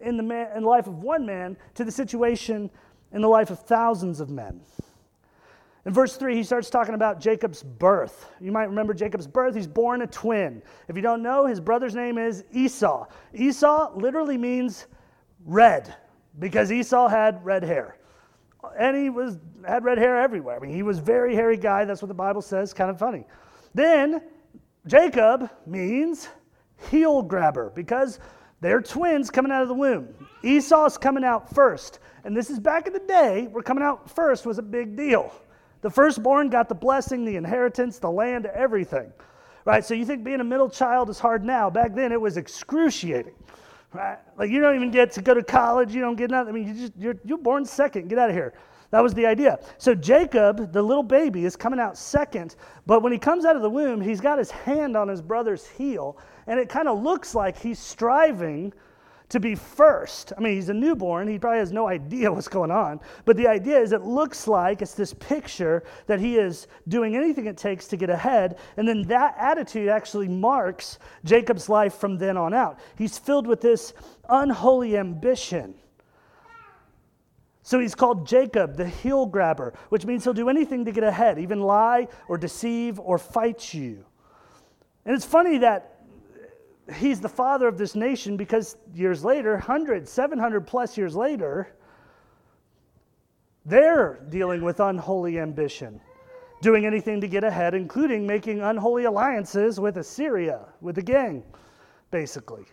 [0.02, 2.70] in the, man, in the life of one man to the situation
[3.12, 4.60] in the life of thousands of men.
[5.84, 8.30] In verse 3, he starts talking about Jacob's birth.
[8.40, 9.54] You might remember Jacob's birth.
[9.54, 10.62] He's born a twin.
[10.88, 13.06] If you don't know, his brother's name is Esau.
[13.34, 14.86] Esau literally means
[15.44, 15.92] red
[16.38, 17.96] because Esau had red hair.
[18.78, 20.56] And he was, had red hair everywhere.
[20.56, 21.84] I mean, he was very hairy guy.
[21.84, 22.72] That's what the Bible says.
[22.72, 23.26] Kind of funny.
[23.74, 24.22] Then
[24.86, 26.28] Jacob means
[26.90, 28.20] heel grabber because
[28.62, 30.08] they're twins coming out of the womb.
[30.44, 31.98] Esau's coming out first.
[32.24, 35.34] And this is back in the day where coming out first was a big deal.
[35.80, 39.12] The firstborn got the blessing, the inheritance, the land, everything.
[39.64, 39.84] Right?
[39.84, 41.70] So you think being a middle child is hard now.
[41.70, 43.34] Back then it was excruciating.
[43.92, 44.18] Right?
[44.38, 46.54] Like you don't even get to go to college, you don't get nothing.
[46.54, 48.08] I mean, you just you're you're born second.
[48.08, 48.54] Get out of here.
[48.92, 49.58] That was the idea.
[49.78, 53.62] So Jacob, the little baby, is coming out second, but when he comes out of
[53.62, 57.34] the womb, he's got his hand on his brother's heel, and it kind of looks
[57.34, 58.72] like he's striving
[59.32, 60.34] to be first.
[60.36, 63.48] I mean, he's a newborn, he probably has no idea what's going on, but the
[63.48, 67.86] idea is it looks like it's this picture that he is doing anything it takes
[67.88, 72.78] to get ahead, and then that attitude actually marks Jacob's life from then on out.
[72.96, 73.94] He's filled with this
[74.28, 75.74] unholy ambition.
[77.62, 81.38] So he's called Jacob, the heel grabber, which means he'll do anything to get ahead,
[81.38, 84.04] even lie or deceive or fight you.
[85.04, 85.91] And it's funny that
[86.96, 91.74] he's the father of this nation because years later, 100, 700 plus years later,
[93.64, 96.00] they're dealing with unholy ambition,
[96.60, 101.44] doing anything to get ahead, including making unholy alliances with Assyria, with the gang,
[102.10, 102.64] basically.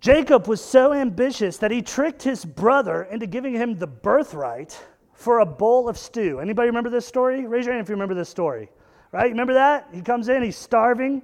[0.00, 4.82] Jacob was so ambitious that he tricked his brother into giving him the birthright
[5.12, 6.40] for a bowl of stew.
[6.40, 7.46] Anybody remember this story?
[7.46, 8.70] Raise your hand if you remember this story.
[9.12, 9.30] Right?
[9.30, 9.88] Remember that?
[9.92, 11.22] He comes in, he's starving.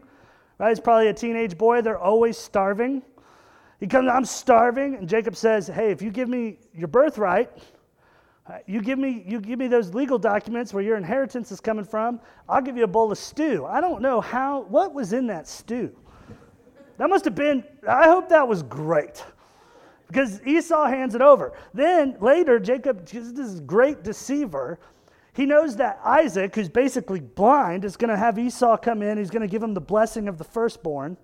[0.59, 0.71] Right?
[0.71, 1.83] He's probably a teenage boy.
[1.83, 3.03] They're always starving.
[3.81, 4.97] He comes, I'm starving.
[4.97, 7.51] And Jacob says, Hey, if you give me your birthright,
[8.67, 12.21] You give me you give me those legal documents where your inheritance is coming from.
[12.49, 13.67] I'll give you a bowl of stew.
[13.67, 15.91] I don't know how what was in that stew.
[16.99, 19.25] That must have been I hope that was great.
[20.07, 21.55] Because Esau hands it over.
[21.75, 24.79] Then later Jacob this is great deceiver.
[25.37, 29.19] He knows that Isaac, who's basically blind, is going to have Esau come in.
[29.19, 31.19] He's going to give him the blessing of the firstborn.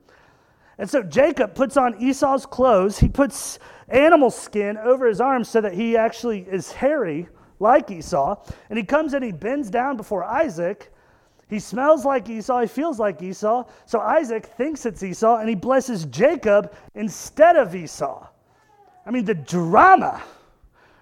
[0.77, 2.99] And so Jacob puts on Esau's clothes.
[2.99, 7.27] He puts animal skin over his arms so that he actually is hairy
[7.59, 8.37] like Esau.
[8.69, 10.93] And he comes and he bends down before Isaac.
[11.49, 13.65] He smells like Esau, he feels like Esau.
[13.87, 18.27] So Isaac thinks it's Esau and he blesses Jacob instead of Esau.
[19.07, 20.23] I mean, the drama,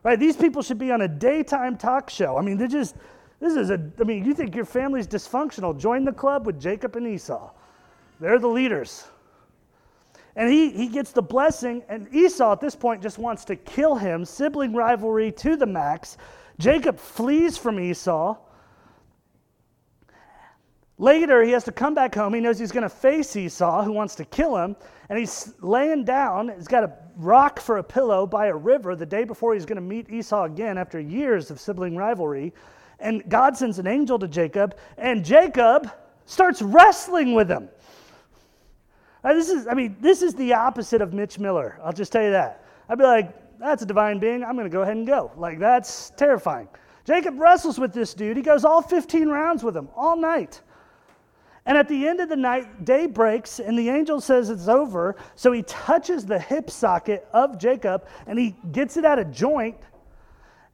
[0.03, 0.19] right?
[0.19, 2.39] These people should be on a daytime talk show.
[2.39, 2.97] I mean, they just,
[3.41, 5.79] this is a, I mean, you think your family's dysfunctional.
[5.79, 7.51] Join the club with Jacob and Esau.
[8.21, 9.07] They're the leaders.
[10.37, 13.97] And he, he gets the blessing, and Esau at this point just wants to kill
[13.97, 16.17] him, sibling rivalry to the max.
[16.59, 18.37] Jacob flees from Esau.
[20.99, 22.35] Later, he has to come back home.
[22.35, 24.77] He knows he's going to face Esau, who wants to kill him.
[25.11, 26.53] And he's laying down.
[26.57, 29.77] He's got a rock for a pillow by a river the day before he's going
[29.77, 32.55] to meet Esau again after years of sibling rivalry.
[33.01, 35.91] And God sends an angel to Jacob, and Jacob
[36.27, 37.69] starts wrestling with him.
[39.25, 41.79] Uh, this is, I mean, this is the opposite of Mitch Miller.
[41.83, 42.65] I'll just tell you that.
[42.89, 44.45] I'd be like, that's a divine being.
[44.45, 45.33] I'm going to go ahead and go.
[45.37, 46.69] Like, that's terrifying.
[47.05, 48.37] Jacob wrestles with this dude.
[48.37, 50.61] He goes all 15 rounds with him all night.
[51.67, 55.17] And at the end of the night, day breaks, and the angel says it's over.
[55.37, 59.77] So he touches the hip socket of Jacob and he gets it out of joint.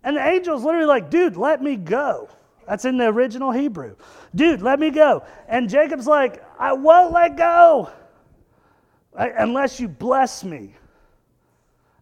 [0.05, 2.29] And the angel's literally like, dude, let me go.
[2.69, 3.97] That's in the original Hebrew.
[4.35, 5.25] Dude, let me go.
[5.49, 7.91] And Jacob's like, I won't let go
[9.15, 10.75] unless you bless me.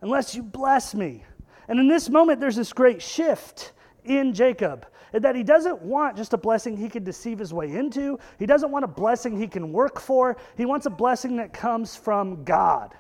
[0.01, 1.25] Unless you bless me.
[1.69, 3.73] And in this moment, there's this great shift
[4.05, 4.87] in Jacob
[5.23, 8.19] that he doesn't want just a blessing he can deceive his way into.
[8.39, 10.37] He doesn't want a blessing he can work for.
[10.57, 12.95] He wants a blessing that comes from God.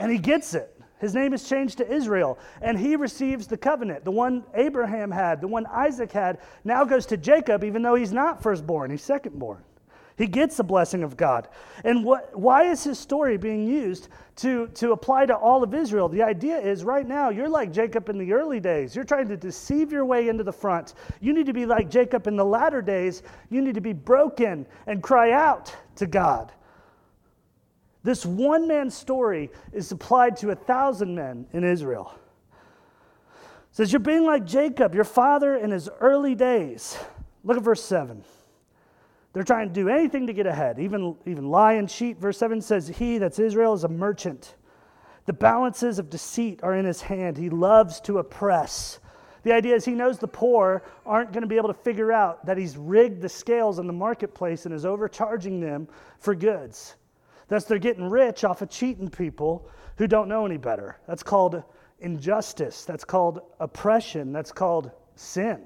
[0.00, 0.70] And he gets it.
[1.00, 4.04] His name is changed to Israel, and he receives the covenant.
[4.04, 8.12] The one Abraham had, the one Isaac had, now goes to Jacob, even though he's
[8.12, 9.58] not firstborn, he's secondborn.
[10.16, 11.48] He gets the blessing of God.
[11.84, 16.08] And what, why is his story being used to, to apply to all of Israel?
[16.08, 18.94] The idea is right now, you're like Jacob in the early days.
[18.94, 20.94] You're trying to deceive your way into the front.
[21.20, 23.24] You need to be like Jacob in the latter days.
[23.50, 26.52] You need to be broken and cry out to God.
[28.04, 32.14] This one man story is applied to a thousand men in Israel.
[32.52, 36.96] It says, You're being like Jacob, your father in his early days.
[37.42, 38.22] Look at verse 7.
[39.34, 42.18] They're trying to do anything to get ahead, even, even lie and cheat.
[42.18, 44.54] Verse 7 says, He, that's Israel, is a merchant.
[45.26, 47.36] The balances of deceit are in his hand.
[47.36, 49.00] He loves to oppress.
[49.42, 52.46] The idea is he knows the poor aren't going to be able to figure out
[52.46, 55.88] that he's rigged the scales in the marketplace and is overcharging them
[56.20, 56.94] for goods.
[57.48, 60.98] Thus, they're getting rich off of cheating people who don't know any better.
[61.08, 61.62] That's called
[61.98, 62.84] injustice.
[62.84, 64.32] That's called oppression.
[64.32, 65.62] That's called sin.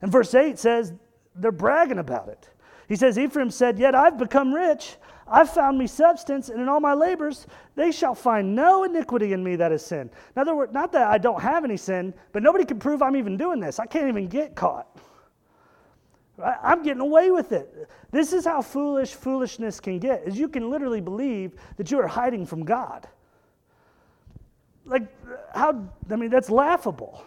[0.00, 0.92] And verse 8 says
[1.34, 2.48] they're bragging about it.
[2.88, 4.96] He says, Ephraim said, Yet I've become rich.
[5.30, 9.44] I've found me substance, and in all my labors they shall find no iniquity in
[9.44, 10.10] me that is sin.
[10.34, 13.14] In other words, not that I don't have any sin, but nobody can prove I'm
[13.14, 13.78] even doing this.
[13.78, 14.88] I can't even get caught.
[16.42, 17.88] I'm getting away with it.
[18.10, 22.06] This is how foolish foolishness can get, is you can literally believe that you are
[22.06, 23.06] hiding from God.
[24.86, 25.08] Like,
[25.54, 27.24] how, I mean, that's laughable.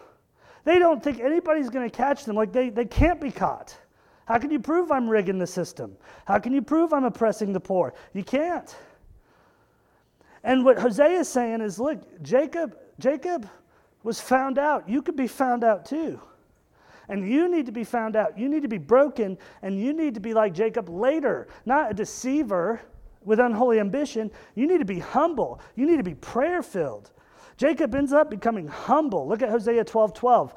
[0.64, 2.36] They don't think anybody's going to catch them.
[2.36, 3.76] Like, they, they can't be caught.
[4.26, 5.96] How can you prove I'm rigging the system?
[6.26, 7.94] How can you prove I'm oppressing the poor?
[8.12, 8.74] You can't.
[10.44, 13.48] And what Hosea is saying is look, Jacob, Jacob
[14.02, 14.88] was found out.
[14.88, 16.20] You could be found out too.
[17.08, 18.38] And you need to be found out.
[18.38, 21.94] You need to be broken, and you need to be like Jacob later, not a
[21.94, 22.80] deceiver
[23.24, 24.30] with unholy ambition.
[24.54, 25.60] You need to be humble.
[25.74, 27.10] You need to be prayer filled.
[27.56, 29.28] Jacob ends up becoming humble.
[29.28, 30.54] Look at Hosea 12 12.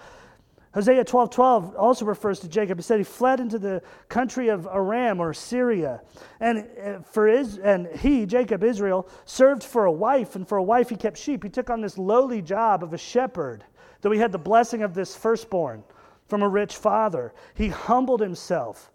[0.76, 2.78] Hosea 12 12 also refers to Jacob.
[2.78, 6.01] He said he fled into the country of Aram or Syria.
[6.41, 10.63] And, uh, for his, and he, Jacob, Israel, served for a wife, and for a
[10.63, 11.43] wife he kept sheep.
[11.43, 13.63] He took on this lowly job of a shepherd,
[14.01, 15.82] though he had the blessing of this firstborn
[16.28, 17.34] from a rich father.
[17.53, 18.91] He humbled himself,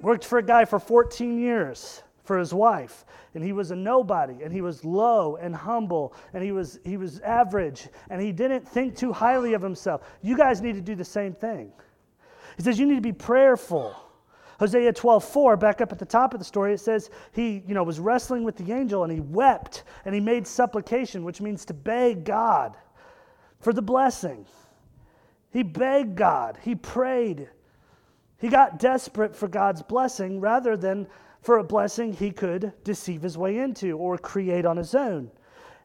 [0.00, 3.04] worked for a guy for 14 years for his wife.
[3.34, 6.96] And he was a nobody and he was low and humble and he was he
[6.96, 10.02] was average and he didn't think too highly of himself.
[10.22, 11.72] You guys need to do the same thing.
[12.56, 13.94] He says you need to be prayerful.
[14.58, 17.74] Hosea 12 4 back up at the top of the story it says he you
[17.74, 21.64] know was wrestling with the angel and he wept and he made supplication which means
[21.64, 22.76] to beg god
[23.64, 24.46] for the blessing.
[25.50, 27.48] He begged God, he prayed.
[28.38, 31.06] He got desperate for God's blessing rather than
[31.44, 35.30] for a blessing he could deceive his way into or create on his own.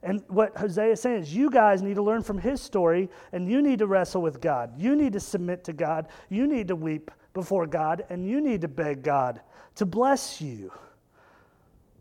[0.01, 3.51] And what Hosea is saying is, you guys need to learn from his story and
[3.51, 4.71] you need to wrestle with God.
[4.79, 6.07] You need to submit to God.
[6.29, 9.41] You need to weep before God and you need to beg God
[9.75, 10.71] to bless you.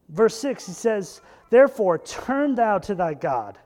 [0.09, 3.59] Verse 6, he says, Therefore, turn thou to thy God.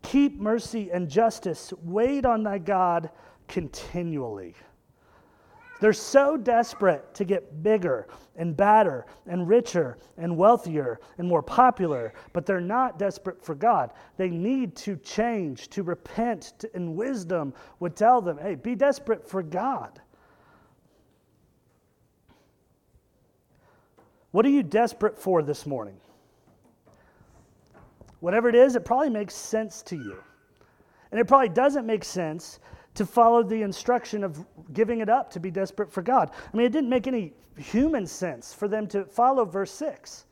[0.00, 1.74] Keep mercy and justice.
[1.82, 3.10] Wait on thy God
[3.46, 4.54] continually.
[5.80, 12.12] They're so desperate to get bigger and badder and richer and wealthier and more popular,
[12.32, 13.92] but they're not desperate for God.
[14.16, 19.28] They need to change, to repent, to, and wisdom would tell them hey, be desperate
[19.28, 20.00] for God.
[24.32, 25.96] What are you desperate for this morning?
[28.20, 30.18] Whatever it is, it probably makes sense to you.
[31.10, 32.58] And it probably doesn't make sense
[32.98, 36.30] to follow the instruction of giving it up to be desperate for God.
[36.32, 40.26] I mean, it didn't make any human sense for them to follow verse 6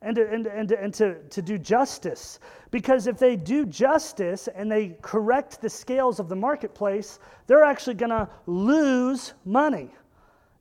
[0.00, 2.40] and to, and, and, and to, to do justice.
[2.70, 7.94] Because if they do justice and they correct the scales of the marketplace, they're actually
[7.94, 9.90] going to lose money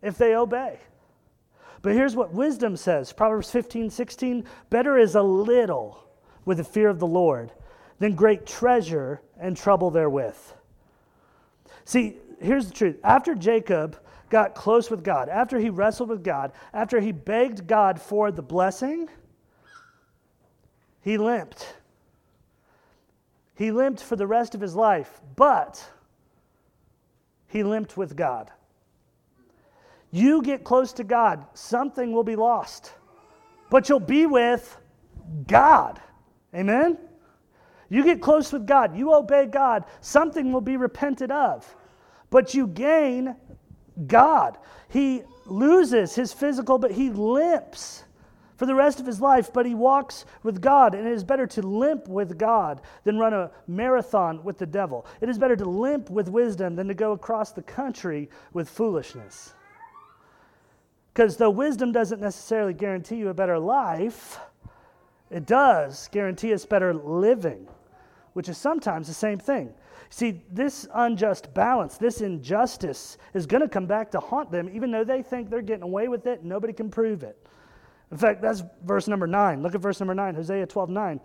[0.01, 0.78] if they obey.
[1.82, 6.03] But here's what wisdom says Proverbs 15, 16 better is a little
[6.43, 7.51] with the fear of the Lord
[7.99, 10.36] than great treasure and trouble therewith.
[11.86, 12.97] See, here's the truth.
[13.03, 13.97] After Jacob
[14.29, 18.41] got close with God, after he wrestled with God, after he begged God for the
[18.41, 19.09] blessing,
[21.01, 21.75] he limped.
[23.55, 25.88] He limped for the rest of his life, but
[27.47, 28.49] he limped with God.
[30.11, 32.93] You get close to God, something will be lost,
[33.69, 34.77] but you'll be with
[35.47, 36.01] God.
[36.55, 36.97] Amen?
[37.93, 41.75] You get close with God, you obey God, something will be repented of.
[42.31, 43.35] But you gain
[44.07, 44.57] God.
[44.89, 48.03] He loses his physical, but he limps
[48.57, 50.95] for the rest of his life, but he walks with God.
[50.95, 55.05] And it is better to limp with God than run a marathon with the devil.
[55.21, 59.53] It is better to limp with wisdom than to go across the country with foolishness.
[61.13, 64.39] Because though wisdom doesn't necessarily guarantee you a better life,
[65.29, 67.67] it does guarantee us better living
[68.34, 69.73] which is sometimes the same thing.
[70.09, 74.91] See, this unjust balance, this injustice is going to come back to haunt them, even
[74.91, 77.38] though they think they're getting away with it and nobody can prove it.
[78.11, 79.63] In fact, that's verse number nine.
[79.63, 81.19] Look at verse number nine, Hosea 12 9.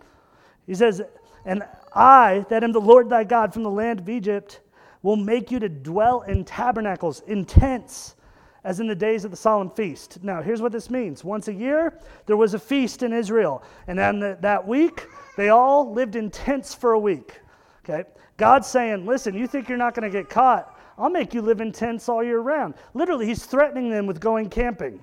[0.65, 1.01] He says,
[1.45, 4.61] And I, that am the Lord thy God from the land of Egypt,
[5.03, 8.15] will make you to dwell in tabernacles, in tents,
[8.63, 10.23] as in the days of the solemn feast.
[10.23, 11.23] Now, here's what this means.
[11.23, 13.63] Once a year, there was a feast in Israel.
[13.87, 15.07] And then that week,
[15.37, 17.39] they all lived in tents for a week.
[17.83, 18.07] Okay?
[18.37, 20.77] God's saying, listen, you think you're not going to get caught?
[20.97, 22.73] I'll make you live in tents all year round.
[22.93, 24.99] Literally, he's threatening them with going camping,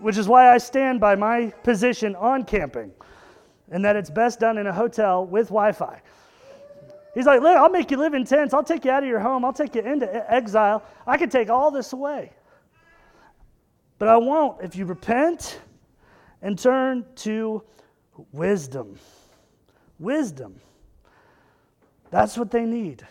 [0.00, 2.92] which is why I stand by my position on camping
[3.72, 6.00] and that it's best done in a hotel with Wi Fi.
[7.14, 8.54] He's like, look, I'll make you live in tents.
[8.54, 9.44] I'll take you out of your home.
[9.44, 10.82] I'll take you into exile.
[11.06, 12.32] I can take all this away.
[14.02, 15.60] But I won't if you repent
[16.42, 17.62] and turn to
[18.32, 18.98] wisdom.
[20.00, 20.56] Wisdom.
[22.10, 23.06] That's what they need.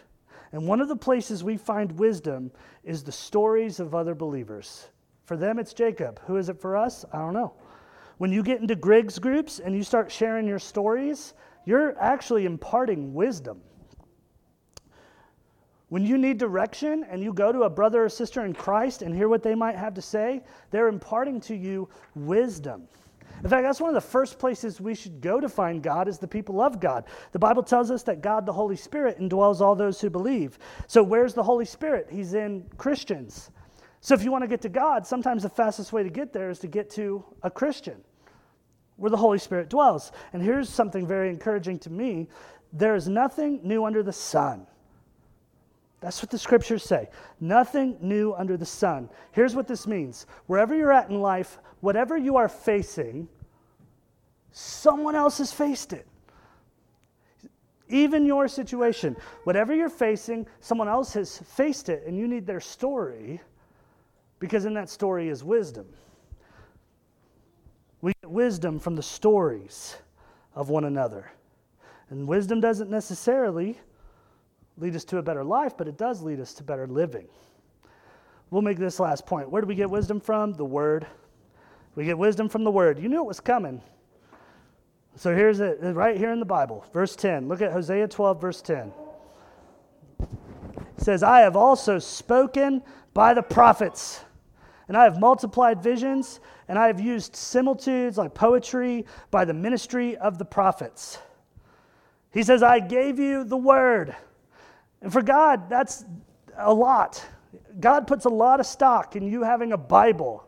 [0.51, 2.51] And one of the places we find wisdom
[2.83, 4.89] is the stories of other believers.
[5.23, 6.19] For them, it's Jacob.
[6.27, 7.05] Who is it for us?
[7.13, 7.53] I don't know.
[8.17, 13.13] When you get into Griggs groups and you start sharing your stories, you're actually imparting
[13.13, 13.61] wisdom.
[15.91, 19.13] When you need direction and you go to a brother or sister in Christ and
[19.13, 22.87] hear what they might have to say, they're imparting to you wisdom.
[23.43, 26.17] In fact, that's one of the first places we should go to find God is
[26.17, 27.03] the people of God.
[27.33, 30.59] The Bible tells us that God, the Holy Spirit, indwells all those who believe.
[30.87, 32.07] So, where's the Holy Spirit?
[32.09, 33.51] He's in Christians.
[33.99, 36.49] So, if you want to get to God, sometimes the fastest way to get there
[36.49, 38.01] is to get to a Christian
[38.95, 40.13] where the Holy Spirit dwells.
[40.31, 42.29] And here's something very encouraging to me
[42.71, 44.67] there is nothing new under the sun.
[46.01, 47.09] That's what the scriptures say.
[47.39, 49.07] Nothing new under the sun.
[49.31, 53.29] Here's what this means wherever you're at in life, whatever you are facing,
[54.51, 56.07] someone else has faced it.
[57.87, 62.61] Even your situation, whatever you're facing, someone else has faced it, and you need their
[62.61, 63.39] story
[64.39, 65.85] because in that story is wisdom.
[68.01, 69.97] We get wisdom from the stories
[70.55, 71.31] of one another.
[72.09, 73.79] And wisdom doesn't necessarily
[74.81, 77.27] lead us to a better life, but it does lead us to better living.
[78.49, 79.49] We'll make this last point.
[79.49, 80.53] Where do we get wisdom from?
[80.53, 81.05] The Word.
[81.95, 82.99] We get wisdom from the Word.
[82.99, 83.81] You knew it was coming.
[85.15, 87.47] So here's it, right here in the Bible, verse 10.
[87.47, 88.91] Look at Hosea 12, verse 10.
[90.97, 92.81] says, I have also spoken
[93.13, 94.21] by the prophets,
[94.87, 100.17] and I have multiplied visions, and I have used similitudes like poetry by the ministry
[100.17, 101.19] of the prophets.
[102.31, 104.15] He says, I gave you the word.
[105.01, 106.05] And for God, that's
[106.57, 107.23] a lot.
[107.79, 110.47] God puts a lot of stock in you having a Bible.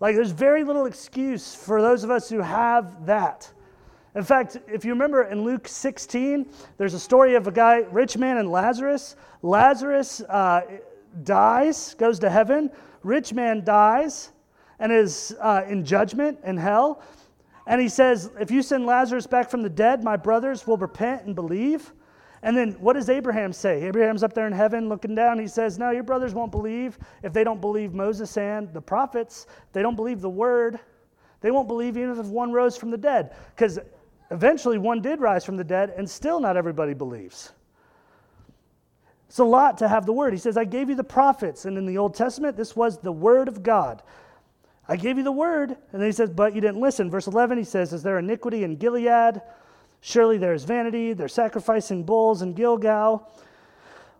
[0.00, 3.50] Like, there's very little excuse for those of us who have that.
[4.14, 6.46] In fact, if you remember in Luke 16,
[6.78, 9.16] there's a story of a guy, rich man and Lazarus.
[9.42, 10.62] Lazarus uh,
[11.22, 12.70] dies, goes to heaven.
[13.02, 14.32] Rich man dies
[14.78, 17.02] and is uh, in judgment in hell.
[17.66, 21.24] And he says, If you send Lazarus back from the dead, my brothers will repent
[21.24, 21.92] and believe.
[22.46, 23.82] And then what does Abraham say?
[23.82, 25.36] Abraham's up there in heaven looking down.
[25.36, 29.48] He says, No, your brothers won't believe if they don't believe Moses and the prophets.
[29.72, 30.78] They don't believe the word.
[31.40, 33.34] They won't believe even if one rose from the dead.
[33.56, 33.80] Because
[34.30, 37.50] eventually one did rise from the dead, and still not everybody believes.
[39.28, 40.32] It's a lot to have the word.
[40.32, 41.64] He says, I gave you the prophets.
[41.64, 44.04] And in the Old Testament, this was the word of God.
[44.86, 45.70] I gave you the word.
[45.70, 47.10] And then he says, But you didn't listen.
[47.10, 49.42] Verse 11, he says, Is there iniquity in Gilead?
[50.00, 51.12] Surely there is vanity.
[51.12, 53.30] They're sacrificing bulls in Gilgal.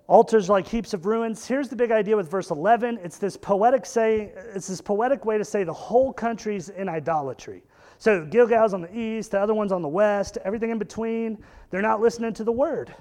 [0.08, 1.46] Altars like heaps of ruins.
[1.46, 3.00] Here's the big idea with verse 11.
[3.02, 7.62] It's this poetic say, it's this poetic way to say the whole country's in idolatry.
[7.98, 11.38] So Gilgal's on the east, the other one's on the west, everything in between.
[11.70, 12.94] They're not listening to the word.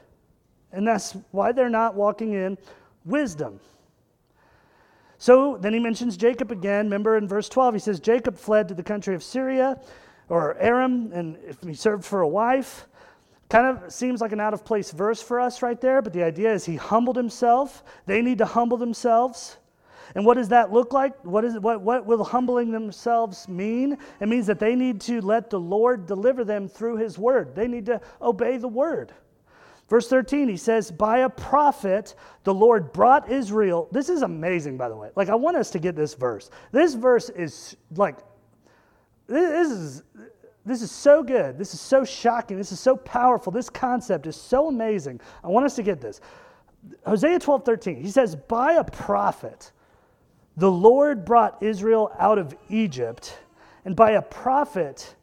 [0.72, 2.58] And that's why they're not walking in
[3.04, 3.60] wisdom.
[5.18, 6.86] So then he mentions Jacob again.
[6.86, 9.80] Remember in verse 12, he says, Jacob fled to the country of Syria
[10.30, 12.88] or Aram, and if he served for a wife.
[13.48, 16.24] Kind of seems like an out of place verse for us right there, but the
[16.24, 17.84] idea is he humbled himself.
[18.08, 19.58] They need to humble themselves.
[20.16, 21.14] And what does that look like?
[21.24, 23.98] What, is, what, what will humbling themselves mean?
[24.20, 27.54] It means that they need to let the Lord deliver them through his word.
[27.56, 29.14] They need to obey the word.
[29.90, 33.88] Verse 13, he says, By a prophet, the Lord brought Israel.
[33.92, 35.10] This is amazing, by the way.
[35.16, 36.50] Like, I want us to get this verse.
[36.72, 38.18] This verse is like
[39.28, 40.04] this is,
[40.66, 41.58] this is so good.
[41.58, 42.58] This is so shocking.
[42.58, 43.52] This is so powerful.
[43.52, 45.20] This concept is so amazing.
[45.44, 46.22] I want us to get this.
[47.06, 49.72] Hosea 12, 13, he says, By a prophet,
[50.58, 53.40] the Lord brought Israel out of Egypt,
[53.86, 55.16] and by a prophet,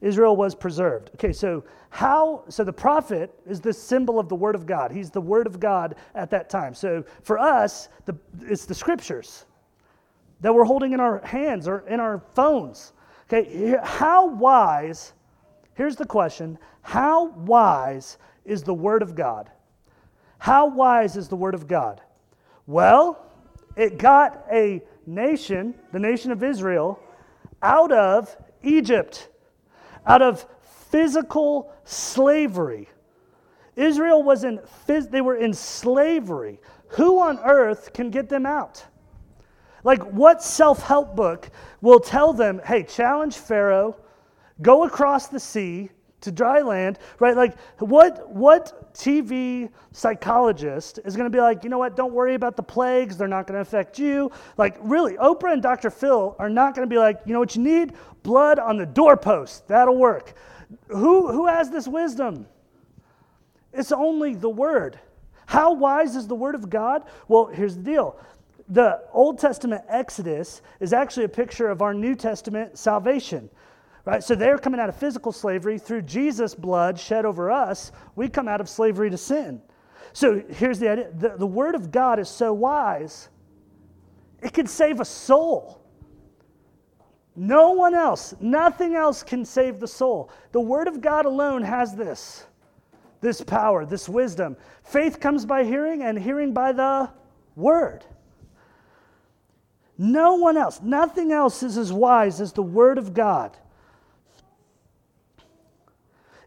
[0.00, 1.10] Israel was preserved.
[1.14, 4.92] Okay, so how, so the prophet is the symbol of the Word of God.
[4.92, 6.74] He's the Word of God at that time.
[6.74, 9.44] So for us, the, it's the scriptures
[10.40, 12.92] that we're holding in our hands or in our phones.
[13.32, 15.12] Okay, how wise,
[15.74, 19.48] here's the question how wise is the Word of God?
[20.38, 22.00] How wise is the Word of God?
[22.66, 23.24] Well,
[23.76, 26.98] it got a nation, the nation of Israel,
[27.62, 29.28] out of Egypt,
[30.06, 30.44] out of
[30.90, 32.88] physical slavery.
[33.76, 36.58] Israel was in, they were in slavery.
[36.88, 38.84] Who on earth can get them out?
[39.84, 41.50] Like, what self help book
[41.80, 43.96] will tell them, hey, challenge Pharaoh,
[44.60, 47.36] go across the sea to dry land, right?
[47.36, 52.34] Like, what, what TV psychologist is going to be like, you know what, don't worry
[52.34, 54.30] about the plagues, they're not going to affect you?
[54.56, 55.90] Like, really, Oprah and Dr.
[55.90, 57.94] Phil are not going to be like, you know what you need?
[58.22, 60.34] Blood on the doorpost, that'll work.
[60.88, 62.46] Who, who has this wisdom?
[63.72, 64.98] It's only the Word.
[65.46, 67.04] How wise is the Word of God?
[67.28, 68.20] Well, here's the deal
[68.70, 73.50] the Old Testament Exodus is actually a picture of our New Testament salvation.
[74.04, 74.22] Right?
[74.22, 77.92] So they're coming out of physical slavery through Jesus' blood shed over us.
[78.14, 79.60] We come out of slavery to sin.
[80.12, 83.28] So here's the idea the, the Word of God is so wise,
[84.42, 85.76] it can save a soul.
[87.36, 90.30] No one else, nothing else can save the soul.
[90.52, 92.46] The Word of God alone has this
[93.20, 94.56] this power, this wisdom.
[94.82, 97.10] Faith comes by hearing, and hearing by the
[97.54, 98.06] Word.
[100.02, 103.54] No one else, nothing else is as wise as the Word of God.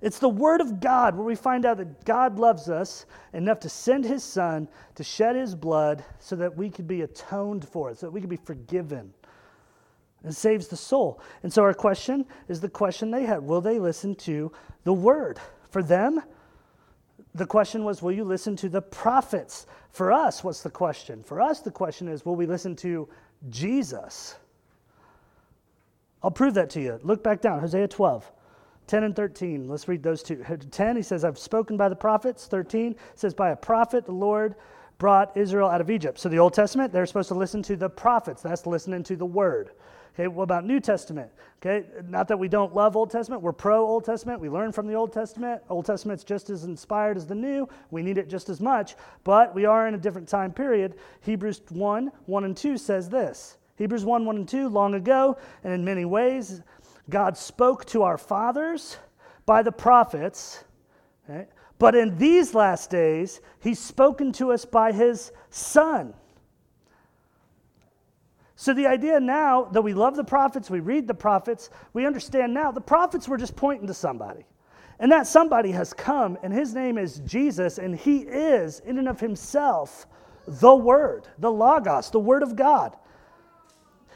[0.02, 3.70] It's the Word of God where we find out that God loves us enough to
[3.70, 8.00] send His Son to shed His blood so that we could be atoned for it,
[8.00, 9.14] so that we could be forgiven.
[10.26, 11.22] It saves the soul.
[11.44, 14.52] And so our question is the question they had Will they listen to
[14.84, 15.40] the Word?
[15.70, 16.24] For them,
[17.36, 19.68] the question was, Will you listen to the prophets?
[19.92, 21.22] For us, what's the question?
[21.22, 23.08] For us, the question is, Will we listen to
[23.50, 24.36] Jesus.
[26.22, 27.00] I'll prove that to you.
[27.04, 28.32] Look back down, Hosea 12.
[28.88, 29.68] 10 and 13.
[29.68, 30.44] Let's read those two.
[30.72, 32.48] 10, he says, I've spoken by the prophets.
[32.48, 34.56] 13 says, By a prophet, the Lord
[34.98, 36.20] brought Israel out of Egypt.
[36.20, 38.42] So the Old Testament, they're supposed to listen to the prophets.
[38.42, 39.72] That's listening to the word.
[40.14, 41.32] Okay, what about New Testament?
[41.60, 44.40] Okay, not that we don't love Old Testament, we're pro Old Testament.
[44.40, 45.62] We learn from the Old Testament.
[45.70, 47.68] Old Testament's just as inspired as the New.
[47.90, 50.96] We need it just as much, but we are in a different time period.
[51.22, 55.74] Hebrews 1 1 and 2 says this Hebrews 1 1 and 2, long ago, and
[55.74, 56.62] in many ways,
[57.10, 58.98] God spoke to our fathers
[59.46, 60.64] by the prophets.
[61.80, 66.14] But in these last days, he's spoken to us by his Son.
[68.64, 72.54] So, the idea now that we love the prophets, we read the prophets, we understand
[72.54, 74.46] now the prophets were just pointing to somebody.
[75.00, 79.10] And that somebody has come, and his name is Jesus, and he is, in and
[79.10, 80.08] of himself,
[80.48, 82.96] the Word, the Logos, the Word of God.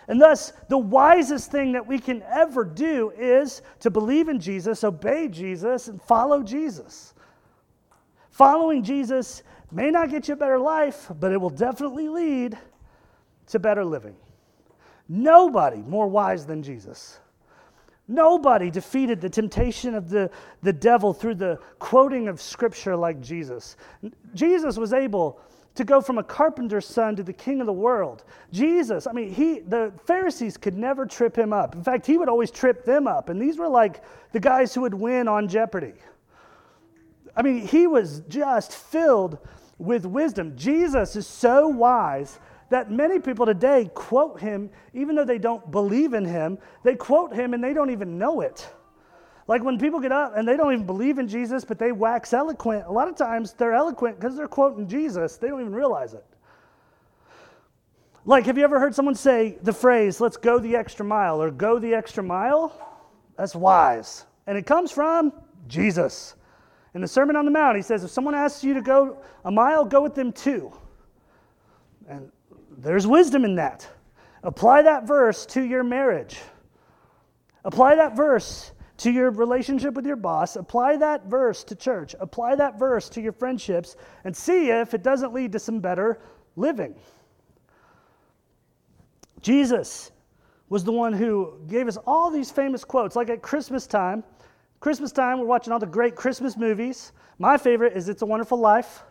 [0.08, 4.82] And thus, the wisest thing that we can ever do is to believe in Jesus,
[4.86, 7.14] obey Jesus, and follow Jesus.
[8.30, 9.44] Following Jesus
[9.74, 12.58] may not get you a better life, but it will definitely lead
[13.48, 14.16] to better living.
[15.10, 17.20] Nobody more wise than Jesus.
[18.08, 20.30] Nobody defeated the temptation of the,
[20.64, 23.76] the devil through the quoting of scripture like Jesus.
[24.34, 25.42] Jesus was able
[25.76, 28.24] to go from a carpenter's son to the king of the world.
[28.52, 31.76] Jesus, I mean, he the Pharisees could never trip him up.
[31.76, 33.30] In fact, he would always trip them up.
[33.30, 35.94] And these were like the guys who would win on Jeopardy.
[37.36, 39.38] I mean, he was just filled
[39.78, 40.58] with wisdom.
[40.58, 42.40] Jesus is so wise
[42.70, 47.34] that many people today quote him, even though they don't believe in him, they quote
[47.34, 48.70] him and they don't even know it.
[49.48, 52.34] Like when people get up and they don't even believe in Jesus, but they wax
[52.34, 55.38] eloquent, a lot of times they're eloquent because they're quoting Jesus.
[55.38, 56.26] They don't even realize it.
[58.26, 61.50] Like, have you ever heard someone say the phrase, let's go the extra mile or
[61.50, 62.74] go the extra mile?
[63.38, 64.26] That's wise.
[64.48, 65.32] And it comes from
[65.70, 66.36] Jesus.
[66.94, 69.52] In the Sermon on the Mount, he says, if someone asks you to go a
[69.52, 70.74] mile, go with them two.
[72.10, 72.30] And
[72.78, 73.88] there's wisdom in that.
[74.44, 76.38] Apply that verse to your marriage.
[77.66, 80.56] Apply that verse to your relationship with your boss.
[80.56, 82.16] Apply that verse to church.
[82.20, 86.20] Apply that verse to your friendships and see if it doesn't lead to some better
[86.56, 86.96] living.
[89.42, 90.12] Jesus
[90.70, 94.24] was the one who gave us all these famous quotes, like at Christmas time.
[94.80, 97.12] Christmas time, we're watching all the great Christmas movies.
[97.40, 99.04] My favorite is It's a Wonderful Life.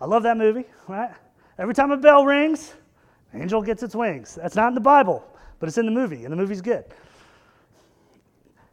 [0.00, 1.10] I love that movie, right?
[1.58, 2.74] Every time a bell rings,
[3.34, 4.36] angel gets its wings.
[4.40, 5.24] That's not in the Bible,
[5.58, 6.84] but it's in the movie, and the movie's good.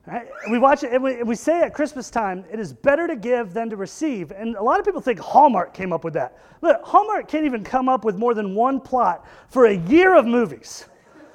[0.08, 0.28] Right?
[0.50, 3.54] We watch it, and we, we say at Christmas time, it is better to give
[3.54, 4.32] than to receive.
[4.32, 6.40] And a lot of people think Hallmark came up with that.
[6.62, 10.26] Look, Hallmark can't even come up with more than one plot for a year of
[10.26, 10.86] movies.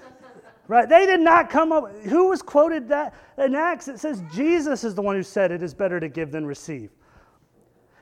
[0.68, 0.88] right?
[0.88, 1.94] They did not come up.
[2.02, 3.86] Who was quoted that in Acts?
[3.86, 6.90] It says Jesus is the one who said it is better to give than receive.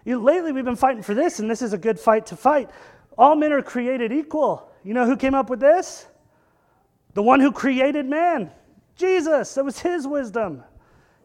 [0.06, 2.70] You lately, we've been fighting for this, and this is a good fight to fight.
[3.16, 4.70] All men are created equal.
[4.82, 6.06] You know who came up with this?
[7.14, 8.50] The one who created man.
[8.96, 10.62] Jesus, that was his wisdom.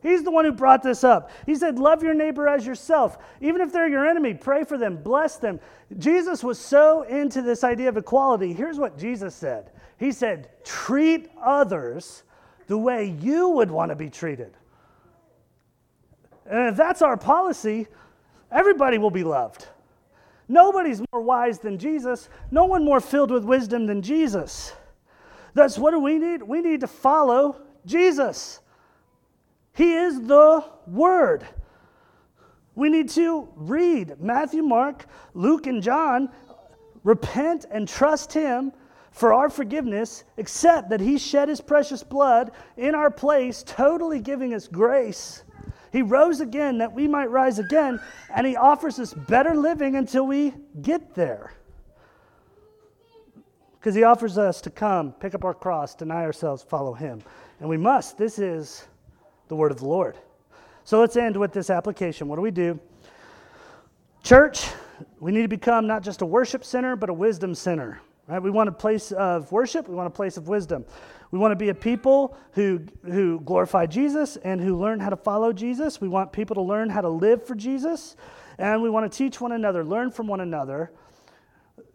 [0.01, 1.29] He's the one who brought this up.
[1.45, 3.17] He said, Love your neighbor as yourself.
[3.41, 5.59] Even if they're your enemy, pray for them, bless them.
[5.97, 8.53] Jesus was so into this idea of equality.
[8.53, 12.23] Here's what Jesus said He said, Treat others
[12.67, 14.55] the way you would want to be treated.
[16.45, 17.87] And if that's our policy,
[18.51, 19.67] everybody will be loved.
[20.51, 24.73] Nobody's more wise than Jesus, no one more filled with wisdom than Jesus.
[25.53, 26.41] Thus, what do we need?
[26.41, 28.59] We need to follow Jesus.
[29.73, 31.45] He is the Word.
[32.73, 36.29] We need to read Matthew, Mark, Luke, and John,
[37.03, 38.71] repent and trust Him
[39.11, 44.53] for our forgiveness, accept that He shed His precious blood in our place, totally giving
[44.55, 45.43] us grace.
[45.91, 47.99] He rose again that we might rise again,
[48.33, 51.53] and He offers us better living until we get there.
[53.79, 57.21] Because he offers us to come, pick up our cross, deny ourselves, follow him.
[57.61, 58.17] And we must.
[58.17, 58.85] This is
[59.47, 60.17] the word of the Lord.
[60.83, 62.27] So let's end with this application.
[62.27, 62.77] What do we do?
[64.21, 64.67] Church,
[65.21, 68.01] we need to become not just a worship center, but a wisdom center.
[68.27, 68.41] Right?
[68.41, 70.85] We want a place of worship, we want a place of wisdom.
[71.31, 75.15] We want to be a people who, who glorify Jesus and who learn how to
[75.15, 76.01] follow Jesus.
[76.01, 78.15] We want people to learn how to live for Jesus.
[78.57, 80.91] And we want to teach one another, learn from one another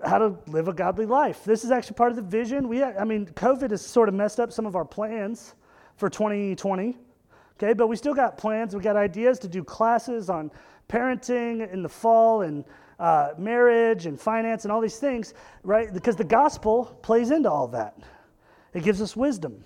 [0.05, 1.45] how to live a godly life.
[1.45, 2.69] This is actually part of the vision.
[2.69, 5.55] We, I mean, COVID has sort of messed up some of our plans
[5.97, 6.97] for 2020.
[7.57, 8.75] Okay, but we still got plans.
[8.75, 10.51] We got ideas to do classes on
[10.89, 12.65] parenting in the fall and
[12.99, 15.93] uh, marriage and finance and all these things, right?
[15.93, 17.97] Because the gospel plays into all that.
[18.75, 19.65] It gives us wisdom.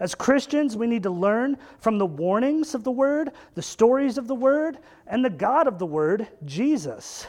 [0.00, 4.26] As Christians, we need to learn from the warnings of the word, the stories of
[4.26, 7.26] the word, and the God of the word, Jesus.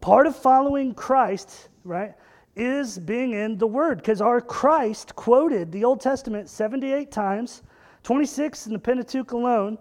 [0.00, 2.14] Part of following Christ, right,
[2.56, 7.62] is being in the Word because our Christ quoted the Old Testament 78 times,
[8.02, 9.78] 26 in the Pentateuch alone.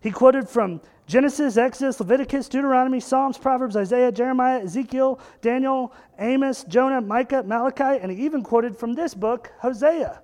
[0.00, 7.00] He quoted from Genesis, Exodus, Leviticus, Deuteronomy, Psalms, Proverbs, Isaiah, Jeremiah, Ezekiel, Daniel, Amos, Jonah,
[7.00, 10.20] Micah, Malachi, and he even quoted from this book, Hosea.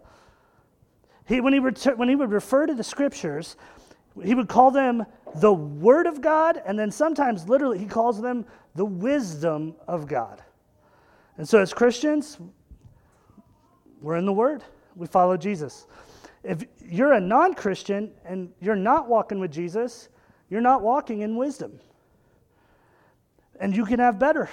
[1.26, 3.57] He, when, he ret- when he would refer to the scriptures,
[4.22, 5.07] he would call them
[5.37, 10.43] the Word of God, and then sometimes literally he calls them the wisdom of God.
[11.39, 12.39] And so, as Christians,
[14.03, 14.62] we're in the Word,
[14.97, 15.87] we follow Jesus.
[16.43, 20.11] If you're a non Christian and you're not walking with Jesus,
[20.49, 21.81] you're not walking in wisdom.
[23.61, 24.49] And you can have better.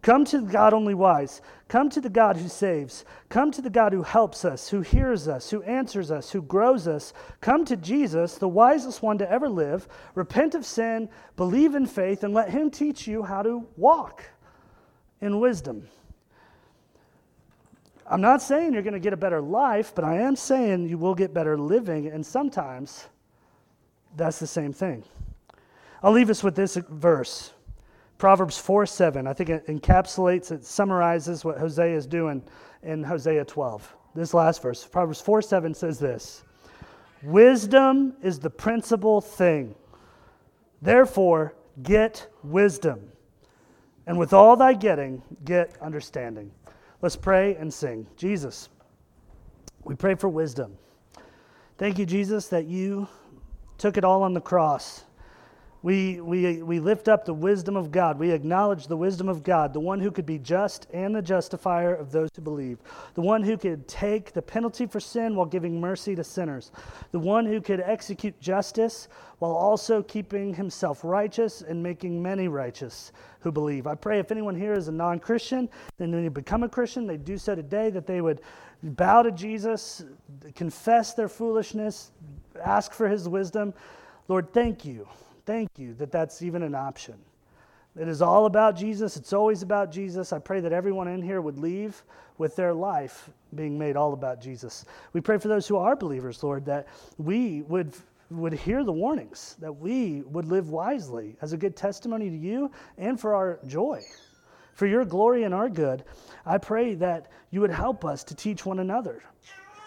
[0.00, 1.40] Come to the God only wise.
[1.66, 3.04] Come to the God who saves.
[3.28, 6.86] Come to the God who helps us, who hears us, who answers us, who grows
[6.86, 7.12] us.
[7.40, 9.88] Come to Jesus, the wisest one to ever live.
[10.14, 14.24] Repent of sin, believe in faith, and let him teach you how to walk
[15.20, 15.88] in wisdom.
[18.06, 20.96] I'm not saying you're going to get a better life, but I am saying you
[20.96, 23.08] will get better living, and sometimes
[24.16, 25.04] that's the same thing.
[26.02, 27.52] I'll leave us with this verse
[28.18, 29.26] Proverbs 4 7.
[29.26, 32.42] I think it encapsulates, it summarizes what Hosea is doing
[32.82, 33.94] in Hosea 12.
[34.14, 36.42] This last verse, Proverbs 4 7 says this
[37.22, 39.74] Wisdom is the principal thing.
[40.82, 43.00] Therefore, get wisdom.
[44.06, 46.50] And with all thy getting, get understanding.
[47.02, 48.06] Let's pray and sing.
[48.16, 48.68] Jesus,
[49.84, 50.76] we pray for wisdom.
[51.76, 53.06] Thank you, Jesus, that you
[53.78, 55.04] took it all on the cross.
[55.82, 58.18] We, we, we lift up the wisdom of God.
[58.18, 61.94] We acknowledge the wisdom of God, the one who could be just and the justifier
[61.94, 62.78] of those who believe,
[63.14, 66.72] the one who could take the penalty for sin while giving mercy to sinners,
[67.12, 69.08] the one who could execute justice
[69.38, 73.86] while also keeping himself righteous and making many righteous who believe.
[73.86, 77.06] I pray if anyone here is a non Christian, then when you become a Christian,
[77.06, 78.40] they do so today, that they would
[78.82, 80.04] bow to Jesus,
[80.56, 82.10] confess their foolishness,
[82.64, 83.72] ask for his wisdom.
[84.26, 85.06] Lord, thank you
[85.48, 87.14] Thank you that that's even an option.
[87.98, 89.16] It is all about Jesus.
[89.16, 90.30] It's always about Jesus.
[90.34, 92.04] I pray that everyone in here would leave
[92.36, 94.84] with their life being made all about Jesus.
[95.14, 96.86] We pray for those who are believers, Lord, that
[97.16, 97.96] we would,
[98.30, 102.70] would hear the warnings, that we would live wisely as a good testimony to you
[102.98, 104.02] and for our joy.
[104.74, 106.04] For your glory and our good,
[106.44, 109.22] I pray that you would help us to teach one another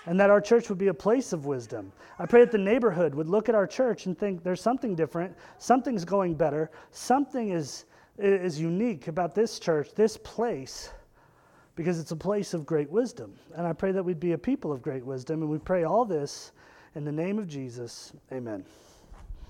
[0.06, 1.92] and that our church would be a place of wisdom.
[2.20, 5.36] I pray that the neighborhood would look at our church and think there's something different,
[5.58, 7.86] something's going better, something is,
[8.18, 10.92] is unique about this church, this place,
[11.76, 13.34] because it's a place of great wisdom.
[13.56, 16.06] And I pray that we'd be a people of great wisdom, and we pray all
[16.06, 16.52] this
[16.96, 18.14] in the name of Jesus.
[18.32, 18.66] Amen.